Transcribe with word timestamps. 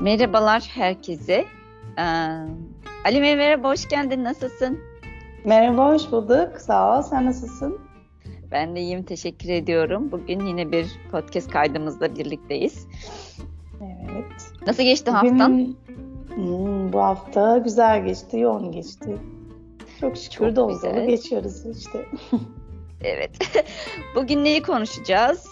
Merhabalar 0.00 0.70
herkese. 0.74 1.44
Ee, 1.98 2.02
Ali 3.04 3.22
Bey 3.22 3.36
merhaba, 3.36 3.68
hoş 3.68 3.88
geldin. 3.88 4.24
Nasılsın? 4.24 4.78
Merhaba, 5.44 5.92
hoş 5.92 6.12
bulduk. 6.12 6.60
Sağ 6.60 6.98
ol. 6.98 7.02
Sen 7.02 7.26
nasılsın? 7.26 7.78
Ben 8.50 8.76
de 8.76 8.80
iyiyim, 8.80 9.02
teşekkür 9.02 9.48
ediyorum. 9.48 10.12
Bugün 10.12 10.46
yine 10.46 10.72
bir 10.72 10.86
podcast 11.10 11.50
kaydımızla 11.50 12.16
birlikteyiz. 12.16 12.86
Evet. 13.82 14.52
Nasıl 14.66 14.82
geçti 14.82 15.12
Bugün, 15.20 15.38
haftan? 15.38 15.74
Hmm, 16.34 16.92
bu 16.92 17.00
hafta 17.02 17.58
güzel 17.58 18.04
geçti, 18.04 18.38
yoğun 18.38 18.72
geçti. 18.72 19.16
Çok 20.00 20.16
şükür 20.16 20.46
Çok 20.46 20.56
dolu 20.56 20.82
dolu 20.82 21.06
geçiyoruz 21.06 21.66
işte. 21.78 22.06
evet. 23.04 23.30
Bugün 24.16 24.44
neyi 24.44 24.62
konuşacağız 24.62 25.46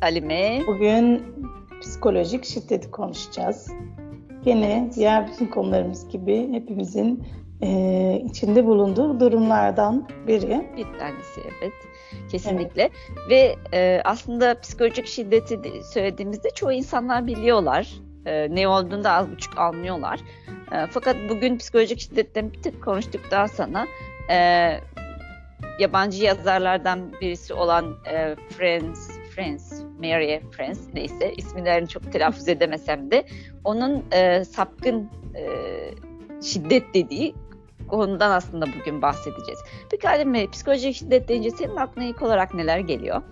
Halime? 0.00 0.62
Bugün 0.66 1.22
psikolojik 1.82 2.44
şiddeti 2.44 2.90
konuşacağız. 2.90 3.72
Gene 4.44 4.90
diğer 4.94 5.28
bütün 5.28 5.46
konularımız 5.46 6.08
gibi 6.08 6.52
hepimizin 6.52 7.24
e, 7.62 8.22
içinde 8.24 8.66
bulunduğu 8.66 9.20
durumlardan 9.20 10.08
biri. 10.26 10.66
Bir 10.76 10.98
tanesi 10.98 11.40
evet. 11.40 11.72
Kesinlikle. 12.30 12.82
Evet. 12.82 13.30
Ve 13.30 13.56
e, 13.78 14.00
aslında 14.04 14.60
psikolojik 14.60 15.06
şiddeti 15.06 15.60
söylediğimizde 15.92 16.50
çoğu 16.50 16.72
insanlar 16.72 17.26
biliyorlar. 17.26 17.88
E, 18.26 18.54
ne 18.54 18.68
olduğunu 18.68 19.04
da 19.04 19.12
az 19.12 19.30
buçuk 19.30 19.58
anlıyorlar. 19.58 20.20
E, 20.72 20.86
fakat 20.90 21.16
bugün 21.28 21.58
psikolojik 21.58 22.00
şiddetten 22.00 22.52
bir 22.52 22.62
tık 22.62 22.84
konuştuktan 22.84 23.46
sonra 23.46 23.86
e, 24.30 24.36
yabancı 25.78 26.24
yazarlardan 26.24 27.12
birisi 27.20 27.54
olan 27.54 27.96
e, 28.12 28.36
Friends 28.50 29.11
Friends, 29.34 29.72
Mary 30.00 30.40
Friends 30.50 30.80
neyse 30.94 31.32
isimlerini 31.36 31.88
çok 31.88 32.12
telaffuz 32.12 32.48
edemesem 32.48 33.10
de 33.10 33.24
onun 33.64 34.04
e, 34.12 34.44
sapkın 34.44 35.10
e, 35.34 35.44
şiddet 36.42 36.94
dediği 36.94 37.34
konudan 37.88 38.30
aslında 38.30 38.66
bugün 38.80 39.02
bahsedeceğiz. 39.02 39.60
Peki 39.90 40.08
Halim 40.08 40.50
psikolojik 40.50 40.94
şiddet 40.94 41.28
deyince 41.28 41.50
senin 41.50 41.76
aklına 41.76 42.04
ilk 42.04 42.22
olarak 42.22 42.54
neler 42.54 42.78
geliyor? 42.78 43.22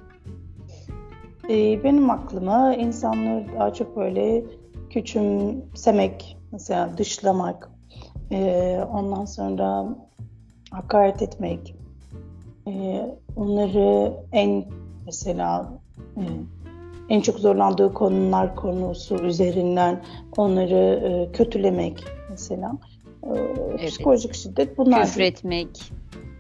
Ee, 1.51 1.85
benim 1.85 2.11
aklıma 2.11 2.75
insanları 2.75 3.47
daha 3.59 3.73
çok 3.73 3.97
böyle 3.97 4.45
küçümsemek, 4.91 6.39
mesela 6.53 6.99
dışlamak, 6.99 7.71
e, 8.31 8.79
ondan 8.93 9.25
sonra 9.25 9.87
hakaret 10.71 11.23
etmek, 11.23 11.75
e, 12.67 13.03
onları 13.37 14.13
en 14.33 14.65
mesela 15.07 15.73
en 17.09 17.21
çok 17.21 17.39
zorlandığı 17.39 17.95
konular 17.95 18.57
konusu 18.57 19.15
üzerinden 19.15 20.03
onları 20.37 21.01
e, 21.05 21.33
kötülemek 21.33 22.05
mesela. 22.31 22.73
E, 23.23 23.29
evet. 23.71 23.91
Psikolojik 23.91 24.35
şiddet 24.35 24.79
bunlar. 24.79 25.05
Küfretmek. 25.05 25.93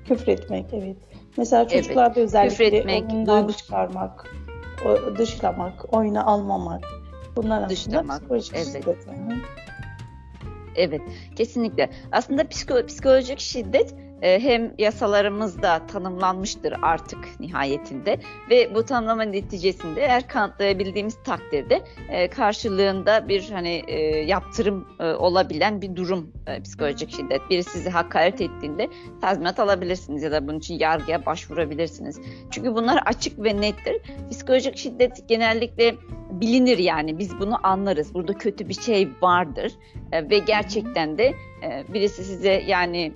Küfretmek 0.04 0.66
evet. 0.72 0.96
Mesela 1.36 1.68
çocuklarda 1.68 2.12
evet. 2.16 2.24
özellikle 2.28 2.64
Küfretmek, 2.64 3.10
oyundan 3.12 3.48
duygu... 3.48 3.58
çıkarmak, 3.58 4.34
dışlamak, 5.18 5.94
oyuna 5.94 6.24
almamak. 6.24 6.84
Bunlar 7.36 7.68
dışlamak, 7.68 8.02
aslında 8.04 8.18
psikolojik 8.18 8.54
evet. 8.54 8.66
şiddet. 8.66 9.06
Yani. 9.06 9.40
Evet, 10.76 11.02
kesinlikle. 11.36 11.90
Aslında 12.12 12.48
psiko, 12.48 12.86
psikolojik 12.86 13.40
şiddet 13.40 13.94
hem 14.20 14.72
yasalarımızda 14.78 15.86
tanımlanmıştır 15.86 16.74
artık 16.82 17.40
nihayetinde 17.40 18.18
ve 18.50 18.74
bu 18.74 18.84
tanımlama 18.84 19.22
neticesinde 19.22 20.00
eğer 20.00 20.28
kanıtlayabildiğimiz 20.28 21.16
takdirde 21.24 21.82
e, 22.08 22.28
karşılığında 22.28 23.28
bir 23.28 23.50
hani 23.50 23.82
e, 23.86 24.00
yaptırım 24.18 24.88
olabilen 25.00 25.82
bir 25.82 25.96
durum 25.96 26.32
psikolojik 26.64 27.10
şiddet. 27.10 27.40
Biri 27.50 27.64
sizi 27.64 27.90
hakaret 27.90 28.40
ettiğinde 28.40 28.88
tazminat 29.20 29.60
alabilirsiniz 29.60 30.22
ya 30.22 30.32
da 30.32 30.48
bunun 30.48 30.58
için 30.58 30.78
yargıya 30.78 31.26
başvurabilirsiniz. 31.26 32.20
Çünkü 32.50 32.74
bunlar 32.74 33.02
açık 33.06 33.44
ve 33.44 33.60
nettir. 33.60 33.96
Psikolojik 34.30 34.76
şiddet 34.76 35.28
genellikle 35.28 35.94
bilinir 36.30 36.78
yani 36.78 37.18
biz 37.18 37.40
bunu 37.40 37.66
anlarız. 37.66 38.14
Burada 38.14 38.34
kötü 38.34 38.68
bir 38.68 38.74
şey 38.74 39.08
vardır 39.22 39.72
ve 40.12 40.38
gerçekten 40.38 41.18
de 41.18 41.34
birisi 41.88 42.24
size 42.24 42.62
yani 42.66 43.12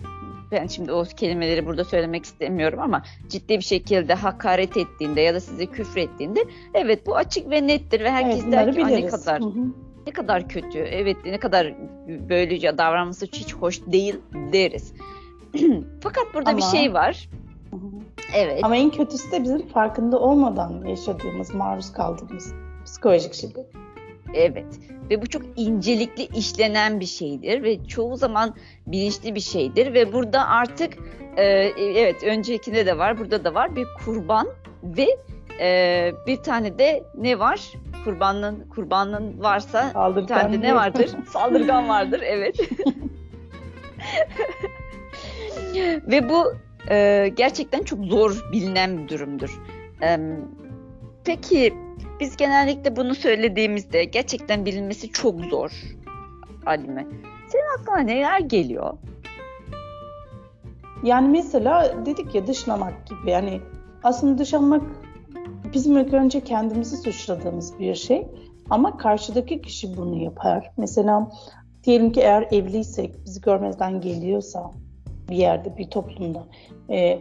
ben 0.53 0.67
şimdi 0.67 0.93
o 0.93 1.05
kelimeleri 1.17 1.67
burada 1.67 1.85
söylemek 1.85 2.25
istemiyorum 2.25 2.79
ama 2.83 3.03
ciddi 3.29 3.59
bir 3.59 3.65
şekilde 3.65 4.15
hakaret 4.15 4.77
ettiğinde 4.77 5.21
ya 5.21 5.35
da 5.35 5.41
size 5.41 5.67
küfür 5.67 6.01
ettiğinde 6.01 6.45
evet 6.75 7.07
bu 7.07 7.17
açık 7.17 7.51
ve 7.51 7.67
nettir 7.67 8.01
ve 8.01 8.11
herkes 8.11 8.43
evet, 8.43 8.53
der 8.53 8.75
ki 8.75 8.87
ne 8.87 9.07
kadar 9.07 9.41
hı 9.41 9.47
hı. 9.47 9.65
ne 10.07 10.13
kadar 10.13 10.49
kötü 10.49 10.79
evet 10.79 11.17
ne 11.25 11.39
kadar 11.39 11.75
böylece 12.29 12.79
davranması 12.79 13.27
hiç 13.27 13.55
hoş 13.55 13.81
değil 13.87 14.17
deriz. 14.53 14.93
Fakat 16.01 16.25
burada 16.35 16.51
ama, 16.51 16.59
bir 16.59 16.63
şey 16.63 16.95
var. 16.95 17.29
Evet. 18.35 18.65
Ama 18.65 18.77
en 18.77 18.91
kötüsü 18.91 19.33
de 19.33 19.43
bizim 19.43 19.69
farkında 19.69 20.19
olmadan 20.19 20.85
yaşadığımız, 20.87 21.55
maruz 21.55 21.93
kaldığımız 21.93 22.53
psikolojik 22.85 23.35
şiddet. 23.35 23.67
Evet. 24.35 24.67
Ve 25.11 25.23
bu 25.23 25.27
çok 25.27 25.43
incelikli 25.57 26.39
işlenen 26.39 27.01
bir 27.01 27.07
şeydir 27.07 27.63
ve 27.63 27.85
çoğu 27.85 28.17
zaman 28.17 28.55
bilinçli 28.87 29.35
bir 29.35 29.41
şeydir 29.41 29.95
ve 29.95 30.13
burada 30.13 30.49
artık 30.49 30.99
e, 31.37 31.45
evet 31.79 32.23
öncekinde 32.25 32.87
de 32.87 32.99
var 32.99 33.19
burada 33.19 33.45
da 33.45 33.55
var. 33.55 33.77
Bir 33.77 33.87
kurban 34.05 34.49
ve 34.83 35.07
e, 35.61 36.11
bir 36.27 36.37
tane 36.37 36.79
de 36.79 37.03
ne 37.19 37.39
var? 37.39 37.61
Kurbanın 38.05 38.69
kurbanın 38.69 39.43
varsa 39.43 39.91
Saldırgan 39.91 40.23
bir 40.23 40.29
tane 40.29 40.63
de 40.63 40.67
ne 40.67 40.75
vardır? 40.75 41.11
Saldırgan 41.29 41.89
vardır 41.89 42.21
evet. 42.25 42.57
Ve 46.07 46.29
bu 46.29 46.55
e, 46.91 47.29
gerçekten 47.37 47.83
çok 47.83 48.05
zor 48.05 48.45
bilinen 48.53 48.99
bir 48.99 49.09
durumdur. 49.09 49.61
E, 50.03 50.19
peki 51.25 51.75
biz 52.21 52.37
genellikle 52.37 52.97
bunu 52.97 53.15
söylediğimizde 53.15 54.05
gerçekten 54.05 54.67
bilinmesi 54.67 55.13
çok 55.13 55.41
zor 55.41 55.71
Alime. 56.67 57.07
Senin 57.49 57.81
aklına 57.81 57.99
neler 57.99 58.41
geliyor? 58.41 58.99
Yani 61.03 61.29
mesela 61.29 62.07
dedik 62.07 62.35
ya 62.35 62.47
dışlamak 62.47 63.07
gibi 63.07 63.31
yani 63.31 63.61
aslında 64.03 64.39
dışlamak 64.39 64.83
bizim 65.75 65.99
ilk 65.99 66.15
önce 66.15 66.41
kendimizi 66.41 66.97
suçladığımız 66.97 67.79
bir 67.79 67.95
şey 67.95 68.27
ama 68.71 68.97
karşıdaki 68.97 69.63
kişi 69.63 69.97
bunu 69.97 70.23
yapar. 70.23 70.71
Mesela 70.77 71.31
diyelim 71.85 72.13
ki 72.13 72.21
eğer 72.21 72.49
evliysek 72.53 73.25
bizi 73.25 73.41
görmezden 73.41 74.01
geliyorsa 74.01 74.71
bir 75.31 75.37
yerde 75.37 75.77
bir 75.77 75.91
toplumda 75.91 76.47
e, 76.91 77.19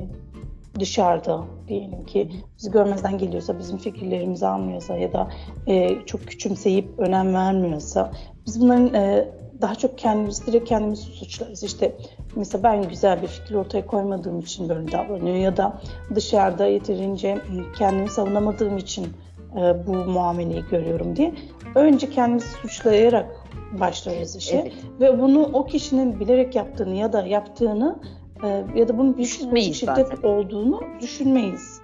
dışarıda 0.79 1.44
diyelim 1.67 2.06
ki 2.06 2.31
bizi 2.57 2.72
görmezden 2.72 3.17
geliyorsa, 3.17 3.59
bizim 3.59 3.78
fikirlerimizi 3.78 4.47
almıyorsa 4.47 4.97
ya 4.97 5.13
da 5.13 5.29
e, 5.67 6.06
çok 6.06 6.22
küçümseyip 6.22 7.00
önem 7.00 7.34
vermiyorsa 7.34 8.11
biz 8.45 8.61
bunların 8.61 8.94
e, 8.94 9.29
daha 9.62 9.75
çok 9.75 9.97
kendimizi 9.97 10.45
direkt 10.45 10.69
kendimizi 10.69 11.01
suçlarız. 11.01 11.63
İşte 11.63 11.95
mesela 12.35 12.63
ben 12.63 12.89
güzel 12.89 13.22
bir 13.22 13.28
fikir 13.28 13.56
ortaya 13.56 13.85
koymadığım 13.85 14.39
için 14.39 14.69
böyle 14.69 14.91
davranıyor 14.91 15.35
ya 15.35 15.57
da 15.57 15.81
dışarıda 16.16 16.66
yeterince 16.66 17.38
kendimi 17.78 18.09
savunamadığım 18.09 18.78
için 18.78 19.07
e, 19.56 19.88
bu 19.88 19.91
muameleyi 19.94 20.63
görüyorum 20.72 21.16
diye 21.16 21.33
önce 21.75 22.09
kendimizi 22.09 22.47
suçlayarak 22.47 23.44
başlarız 23.79 24.35
işe 24.35 24.57
evet. 24.57 24.73
ve 25.00 25.22
bunu 25.22 25.50
o 25.53 25.66
kişinin 25.66 26.19
bilerek 26.19 26.56
yaptığını 26.56 26.95
ya 26.95 27.13
da 27.13 27.25
yaptığını 27.25 28.00
e, 28.44 28.66
ya 28.76 28.88
da 28.88 28.98
bunun 28.98 29.18
bir 29.18 29.26
şiddet 29.26 30.12
bazen. 30.12 30.28
olduğunu 30.28 30.81
düşünmeyiz. 31.02 31.81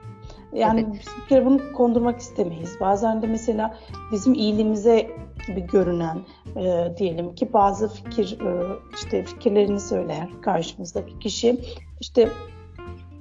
Yani 0.53 0.85
evet. 0.89 1.05
bir 1.23 1.29
kere 1.29 1.45
bunu 1.45 1.73
kondurmak 1.73 2.19
istemeyiz. 2.19 2.77
Bazen 2.81 3.21
de 3.21 3.27
mesela 3.27 3.77
bizim 4.11 4.33
iyiliğimize 4.33 5.11
gibi 5.47 5.67
görünen 5.67 6.19
e, 6.55 6.93
diyelim 6.97 7.35
ki 7.35 7.53
bazı 7.53 7.89
fikir 7.89 8.39
e, 8.41 8.77
işte 8.95 9.23
fikirlerini 9.23 9.79
söyler 9.79 10.29
karşımızdaki 10.41 11.19
kişi 11.19 11.57
işte 11.99 12.29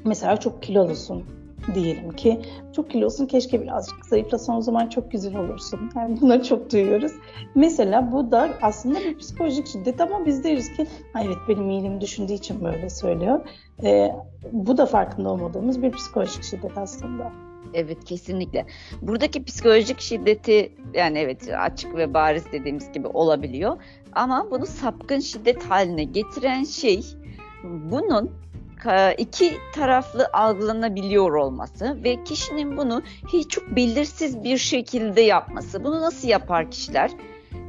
mesela 0.04 0.36
çok 0.36 0.62
kilolusun 0.62 1.24
diyelim 1.74 2.12
ki 2.12 2.40
çok 2.76 2.90
kilosun 2.90 3.26
keşke 3.26 3.62
birazcık 3.62 4.06
zayıflasan 4.06 4.56
o 4.56 4.60
zaman 4.60 4.88
çok 4.88 5.10
güzel 5.12 5.36
olursun. 5.36 5.80
Yani 5.96 6.20
bunları 6.20 6.42
çok 6.42 6.72
duyuyoruz. 6.72 7.12
Mesela 7.54 8.12
bu 8.12 8.30
da 8.30 8.50
aslında 8.62 9.00
bir 9.00 9.18
psikolojik 9.18 9.66
şiddet 9.66 10.00
ama 10.00 10.26
biz 10.26 10.44
deriz 10.44 10.76
ki 10.76 10.86
evet 11.22 11.36
benim 11.48 11.70
iyiliğimi 11.70 12.00
düşündüğü 12.00 12.32
için 12.32 12.64
böyle 12.64 12.90
söylüyor. 12.90 13.40
Ee, 13.82 14.12
bu 14.52 14.76
da 14.76 14.86
farkında 14.86 15.30
olmadığımız 15.30 15.82
bir 15.82 15.92
psikolojik 15.92 16.42
şiddet 16.42 16.78
aslında. 16.78 17.32
Evet 17.74 18.04
kesinlikle. 18.04 18.66
Buradaki 19.02 19.44
psikolojik 19.44 20.00
şiddeti 20.00 20.72
yani 20.94 21.18
evet 21.18 21.48
açık 21.58 21.96
ve 21.96 22.14
bariz 22.14 22.44
dediğimiz 22.52 22.92
gibi 22.92 23.06
olabiliyor. 23.06 23.76
Ama 24.12 24.46
bunu 24.50 24.66
sapkın 24.66 25.20
şiddet 25.20 25.64
haline 25.64 26.04
getiren 26.04 26.64
şey 26.64 27.04
bunun 27.64 28.30
iki 29.18 29.56
taraflı 29.74 30.28
algılanabiliyor 30.32 31.32
olması 31.32 32.04
ve 32.04 32.24
kişinin 32.24 32.76
bunu 32.76 33.02
hiç 33.32 33.50
çok 33.50 33.76
belirsiz 33.76 34.44
bir 34.44 34.58
şekilde 34.58 35.20
yapması. 35.20 35.84
Bunu 35.84 36.00
nasıl 36.00 36.28
yapar 36.28 36.70
kişiler? 36.70 37.10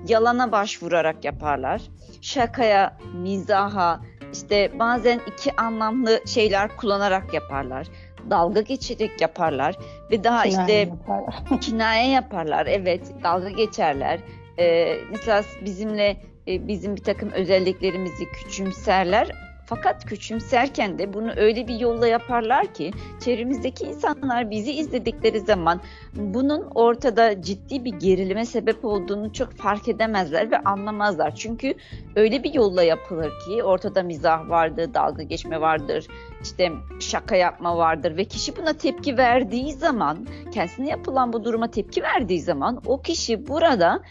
yalana 0.07 0.51
başvurarak 0.51 1.25
yaparlar. 1.25 1.81
Şakaya, 2.21 2.97
mizaha, 3.13 3.99
işte 4.33 4.79
bazen 4.79 5.19
iki 5.27 5.55
anlamlı 5.55 6.21
şeyler 6.27 6.77
kullanarak 6.77 7.33
yaparlar. 7.33 7.87
Dalga 8.29 8.61
geçerek 8.61 9.21
yaparlar 9.21 9.75
ve 10.11 10.23
daha 10.23 10.43
kinaye 10.43 10.61
işte 10.61 10.73
yaparlar. 10.73 11.43
kinaye 11.61 12.09
yaparlar. 12.09 12.65
Evet, 12.65 13.01
dalga 13.23 13.49
geçerler. 13.49 14.19
Ee, 14.59 14.97
mesela 15.11 15.43
bizimle 15.65 16.17
e, 16.47 16.67
bizim 16.67 16.95
bir 16.95 17.03
takım 17.03 17.31
özelliklerimizi 17.31 18.25
küçümserler 18.31 19.48
fakat 19.69 20.05
küçümserken 20.05 20.99
de 20.99 21.13
bunu 21.13 21.31
öyle 21.37 21.67
bir 21.67 21.79
yolla 21.79 22.07
yaparlar 22.07 22.73
ki 22.73 22.91
çevremizdeki 23.19 23.85
insanlar 23.85 24.51
bizi 24.51 24.71
izledikleri 24.71 25.39
zaman 25.39 25.81
bunun 26.13 26.67
ortada 26.75 27.41
ciddi 27.41 27.85
bir 27.85 27.93
gerilime 27.93 28.45
sebep 28.45 28.85
olduğunu 28.85 29.33
çok 29.33 29.53
fark 29.53 29.87
edemezler 29.87 30.51
ve 30.51 30.57
anlamazlar. 30.59 31.35
Çünkü 31.35 31.73
öyle 32.15 32.43
bir 32.43 32.53
yolla 32.53 32.83
yapılır 32.83 33.31
ki 33.45 33.63
ortada 33.63 34.03
mizah 34.03 34.49
vardır, 34.49 34.93
dalga 34.93 35.23
geçme 35.23 35.61
vardır, 35.61 36.07
işte 36.43 36.71
şaka 36.99 37.35
yapma 37.35 37.77
vardır 37.77 38.17
ve 38.17 38.25
kişi 38.25 38.57
buna 38.57 38.73
tepki 38.73 39.17
verdiği 39.17 39.73
zaman, 39.73 40.27
kendisine 40.53 40.89
yapılan 40.89 41.33
bu 41.33 41.43
duruma 41.43 41.71
tepki 41.71 42.03
verdiği 42.03 42.41
zaman 42.41 42.81
o 42.85 43.01
kişi 43.01 43.47
burada 43.47 44.01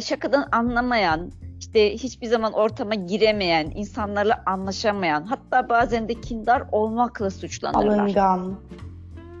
şakadan 0.00 0.48
anlamayan, 0.52 1.30
işte 1.76 1.96
hiçbir 1.96 2.26
zaman 2.26 2.52
ortama 2.52 2.94
giremeyen, 2.94 3.72
insanlarla 3.74 4.42
anlaşamayan, 4.46 5.22
hatta 5.22 5.68
bazen 5.68 6.08
de 6.08 6.14
kindar 6.14 6.62
olmakla 6.72 7.30
suçlanırlar. 7.30 7.98
Alıngan. 7.98 8.54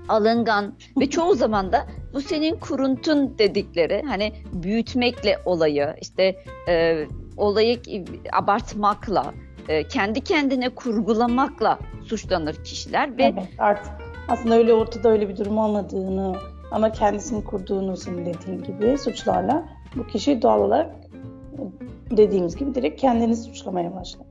Alıngan 0.08 0.74
ve 1.00 1.10
çoğu 1.10 1.34
zaman 1.44 1.72
da 1.72 1.86
bu 2.12 2.20
senin 2.20 2.56
kuruntun 2.56 3.38
dedikleri 3.38 4.02
hani 4.06 4.32
büyütmekle 4.52 5.38
olayı, 5.44 5.94
işte 6.00 6.36
e, 6.68 7.06
olayı 7.36 7.80
abartmakla, 8.32 9.34
e, 9.68 9.88
kendi 9.88 10.20
kendine 10.20 10.68
kurgulamakla 10.68 11.78
suçlanır 12.04 12.64
kişiler 12.64 13.18
ve 13.18 13.22
evet, 13.22 13.48
artık 13.58 13.92
aslında 14.28 14.54
öyle 14.54 14.74
ortada 14.74 15.08
öyle 15.08 15.28
bir 15.28 15.36
durum 15.36 15.58
olmadığını 15.58 16.36
ama 16.70 16.92
kendisini 16.92 17.44
kurduğunu 17.44 17.96
senin 17.96 18.26
dediğin 18.26 18.62
gibi 18.62 18.98
suçlarla 18.98 19.68
bu 19.96 20.06
kişi 20.06 20.42
doğal 20.42 20.60
olarak 20.60 21.05
dediğimiz 22.10 22.56
gibi 22.56 22.74
direkt 22.74 23.00
kendini 23.00 23.36
suçlamaya 23.36 23.94
başlar. 23.94 24.26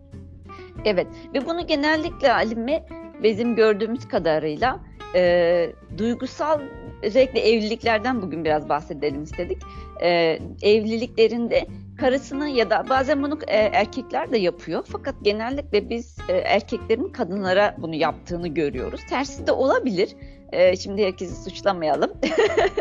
Evet 0.85 1.07
ve 1.33 1.45
bunu 1.45 1.67
genellikle 1.67 2.27
Halime 2.27 2.85
bizim 3.23 3.55
gördüğümüz 3.55 4.07
kadarıyla 4.07 4.79
e, 5.15 5.71
duygusal 5.97 6.59
özellikle 7.01 7.39
evliliklerden 7.39 8.21
bugün 8.21 8.45
biraz 8.45 8.69
bahsedelim 8.69 9.23
istedik. 9.23 9.57
E, 10.01 10.39
evliliklerinde 10.61 11.67
karısını 11.97 12.49
ya 12.49 12.69
da 12.69 12.85
bazen 12.89 13.23
bunu 13.23 13.39
e, 13.47 13.57
erkekler 13.57 14.31
de 14.31 14.37
yapıyor. 14.37 14.85
Fakat 14.91 15.15
genellikle 15.21 15.89
biz 15.89 16.17
e, 16.29 16.33
erkeklerin 16.37 17.09
kadınlara 17.09 17.75
bunu 17.77 17.95
yaptığını 17.95 18.47
görüyoruz. 18.47 19.01
Tersi 19.09 19.47
de 19.47 19.51
olabilir. 19.51 20.15
E, 20.51 20.75
şimdi 20.75 21.05
herkesi 21.05 21.43
suçlamayalım. 21.43 22.11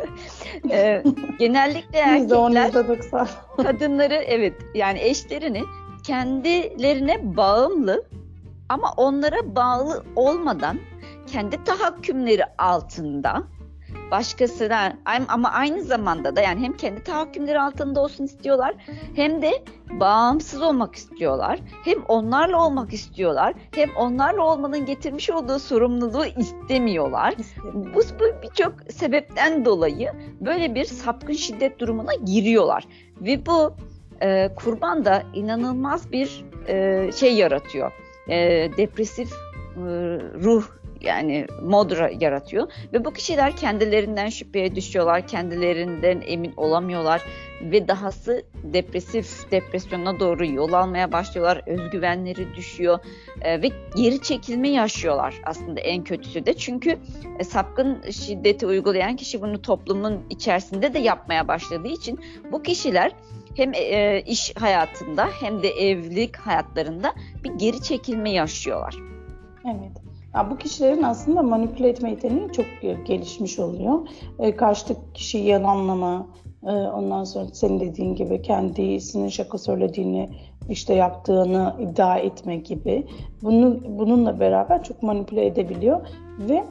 e, 0.70 1.02
genellikle 1.38 1.98
erkekler 1.98 2.36
%10, 2.36 3.28
kadınları 3.56 4.14
evet 4.14 4.54
yani 4.74 5.00
eşlerini 5.00 5.62
kendilerine 6.04 7.36
bağımlı 7.36 8.04
ama 8.68 8.92
onlara 8.96 9.56
bağlı 9.56 10.04
olmadan 10.16 10.78
kendi 11.26 11.64
tahakkümleri 11.64 12.44
altında 12.58 13.42
başkasına 14.14 14.92
ama 15.28 15.50
aynı 15.50 15.82
zamanda 15.82 16.36
da 16.36 16.40
yani 16.40 16.60
hem 16.60 16.72
kendi 16.76 17.02
tahakkümleri 17.04 17.60
altında 17.60 18.00
olsun 18.00 18.24
istiyorlar 18.24 18.74
hem 19.16 19.42
de 19.42 19.64
bağımsız 19.90 20.62
olmak 20.62 20.94
istiyorlar. 20.94 21.58
Hem 21.84 22.02
onlarla 22.08 22.64
olmak 22.66 22.92
istiyorlar 22.92 23.54
hem 23.74 23.90
onlarla 23.96 24.42
olmanın 24.42 24.86
getirmiş 24.86 25.30
olduğu 25.30 25.58
sorumluluğu 25.58 26.26
istemiyorlar. 26.26 27.34
Bu, 27.74 27.84
bu 27.94 28.42
birçok 28.42 28.72
sebepten 28.90 29.64
dolayı 29.64 30.12
böyle 30.40 30.74
bir 30.74 30.84
sapkın 30.84 31.32
şiddet 31.32 31.78
durumuna 31.78 32.14
giriyorlar. 32.14 32.84
Ve 33.20 33.46
bu 33.46 33.74
e, 34.22 34.54
kurban 34.56 35.04
da 35.04 35.22
inanılmaz 35.34 36.12
bir 36.12 36.44
e, 36.68 37.10
şey 37.12 37.34
yaratıyor. 37.34 37.92
E, 38.28 38.36
depresif 38.76 39.32
e, 39.32 39.82
ruh 40.44 40.64
yani 41.06 41.46
modra 41.62 42.10
yaratıyor 42.20 42.68
ve 42.92 43.04
bu 43.04 43.12
kişiler 43.12 43.56
kendilerinden 43.56 44.28
şüpheye 44.28 44.74
düşüyorlar, 44.74 45.26
kendilerinden 45.26 46.22
emin 46.26 46.52
olamıyorlar 46.56 47.22
ve 47.60 47.88
dahası 47.88 48.42
depresif 48.62 49.50
depresyona 49.50 50.20
doğru 50.20 50.46
yol 50.46 50.72
almaya 50.72 51.12
başlıyorlar. 51.12 51.62
Özgüvenleri 51.66 52.54
düşüyor 52.56 52.98
e, 53.40 53.62
ve 53.62 53.70
geri 53.96 54.22
çekilme 54.22 54.68
yaşıyorlar 54.68 55.34
aslında 55.44 55.80
en 55.80 56.04
kötüsü 56.04 56.46
de. 56.46 56.54
Çünkü 56.56 56.98
e, 57.38 57.44
sapkın 57.44 58.10
şiddeti 58.10 58.66
uygulayan 58.66 59.16
kişi 59.16 59.42
bunu 59.42 59.62
toplumun 59.62 60.22
içerisinde 60.30 60.94
de 60.94 60.98
yapmaya 60.98 61.48
başladığı 61.48 61.88
için 61.88 62.20
bu 62.52 62.62
kişiler 62.62 63.12
hem 63.56 63.74
e, 63.74 64.22
iş 64.26 64.56
hayatında 64.56 65.28
hem 65.40 65.62
de 65.62 65.68
evlilik 65.68 66.36
hayatlarında 66.36 67.14
bir 67.44 67.50
geri 67.50 67.82
çekilme 67.82 68.30
yaşıyorlar. 68.30 68.94
Evet. 69.64 70.13
Ya 70.34 70.50
bu 70.50 70.58
kişilerin 70.58 71.02
aslında 71.02 71.42
manipüle 71.42 71.88
etme 71.88 72.10
yeteneği 72.10 72.52
çok 72.52 72.66
gelişmiş 73.06 73.58
oluyor. 73.58 74.08
E, 74.38 74.56
karşıdaki 74.56 75.00
kişiyi 75.14 75.46
yalanlama, 75.46 76.26
e, 76.62 76.70
ondan 76.70 77.24
sonra 77.24 77.46
senin 77.52 77.80
dediğin 77.80 78.14
gibi 78.14 78.42
kendisinin 78.42 79.28
şaka 79.28 79.58
söylediğini, 79.58 80.30
işte 80.70 80.94
yaptığını 80.94 81.76
iddia 81.80 82.18
etme 82.18 82.56
gibi. 82.56 83.06
Bunu, 83.42 83.80
bununla 83.88 84.40
beraber 84.40 84.84
çok 84.84 85.02
manipüle 85.02 85.46
edebiliyor 85.46 86.06
ve 86.38 86.64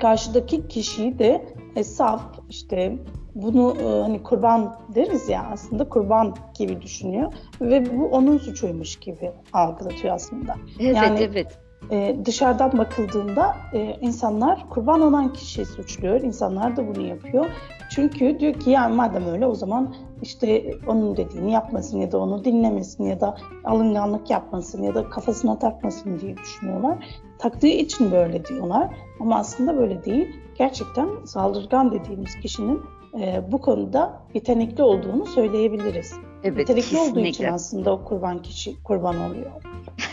karşıdaki 0.00 0.68
kişiyi 0.68 1.18
de 1.18 1.44
e, 1.76 1.84
saf 1.84 2.22
işte 2.50 2.98
bunu 3.34 3.76
e, 3.82 3.84
hani 3.84 4.22
kurban 4.22 4.76
deriz 4.94 5.28
ya 5.28 5.46
aslında 5.52 5.88
kurban 5.88 6.34
gibi 6.58 6.82
düşünüyor 6.82 7.32
ve 7.60 7.98
bu 7.98 8.06
onun 8.06 8.38
suçuymuş 8.38 8.96
gibi 8.96 9.30
algılatıyor 9.52 10.14
aslında. 10.14 10.54
Evet 10.80 10.96
yani, 10.96 11.20
evet 11.20 11.58
e, 11.90 12.16
dışarıdan 12.24 12.78
bakıldığında 12.78 13.56
e, 13.72 13.96
insanlar 14.00 14.68
kurban 14.68 15.00
olan 15.00 15.32
kişiyi 15.32 15.66
suçluyor. 15.66 16.20
İnsanlar 16.20 16.76
da 16.76 16.94
bunu 16.94 17.06
yapıyor. 17.06 17.46
Çünkü 17.90 18.40
diyor 18.40 18.54
ki 18.54 18.70
yani 18.70 18.94
madem 18.94 19.26
öyle 19.26 19.46
o 19.46 19.54
zaman 19.54 19.94
işte 20.22 20.74
onun 20.86 21.16
dediğini 21.16 21.52
yapmasın 21.52 21.98
ya 21.98 22.12
da 22.12 22.18
onu 22.18 22.44
dinlemesin 22.44 23.04
ya 23.04 23.20
da 23.20 23.36
alınganlık 23.64 24.30
yapmasın 24.30 24.82
ya 24.82 24.94
da 24.94 25.10
kafasına 25.10 25.58
takmasın 25.58 26.20
diye 26.20 26.36
düşünüyorlar. 26.36 27.06
Taktığı 27.38 27.66
için 27.66 28.12
böyle 28.12 28.44
diyorlar 28.44 28.94
ama 29.20 29.36
aslında 29.36 29.76
böyle 29.76 30.04
değil. 30.04 30.36
Gerçekten 30.58 31.08
saldırgan 31.24 31.92
dediğimiz 31.92 32.40
kişinin 32.40 32.80
e, 33.14 33.42
bu 33.52 33.60
konuda 33.60 34.22
yetenekli 34.34 34.82
olduğunu 34.82 35.26
söyleyebiliriz. 35.26 36.14
Evet, 36.44 36.58
yetenekli 36.58 36.90
kesinlikle. 36.90 37.10
olduğu 37.10 37.26
için 37.26 37.44
aslında 37.44 37.92
o 37.92 38.04
kurban 38.04 38.42
kişi 38.42 38.82
kurban 38.82 39.20
oluyor. 39.20 39.50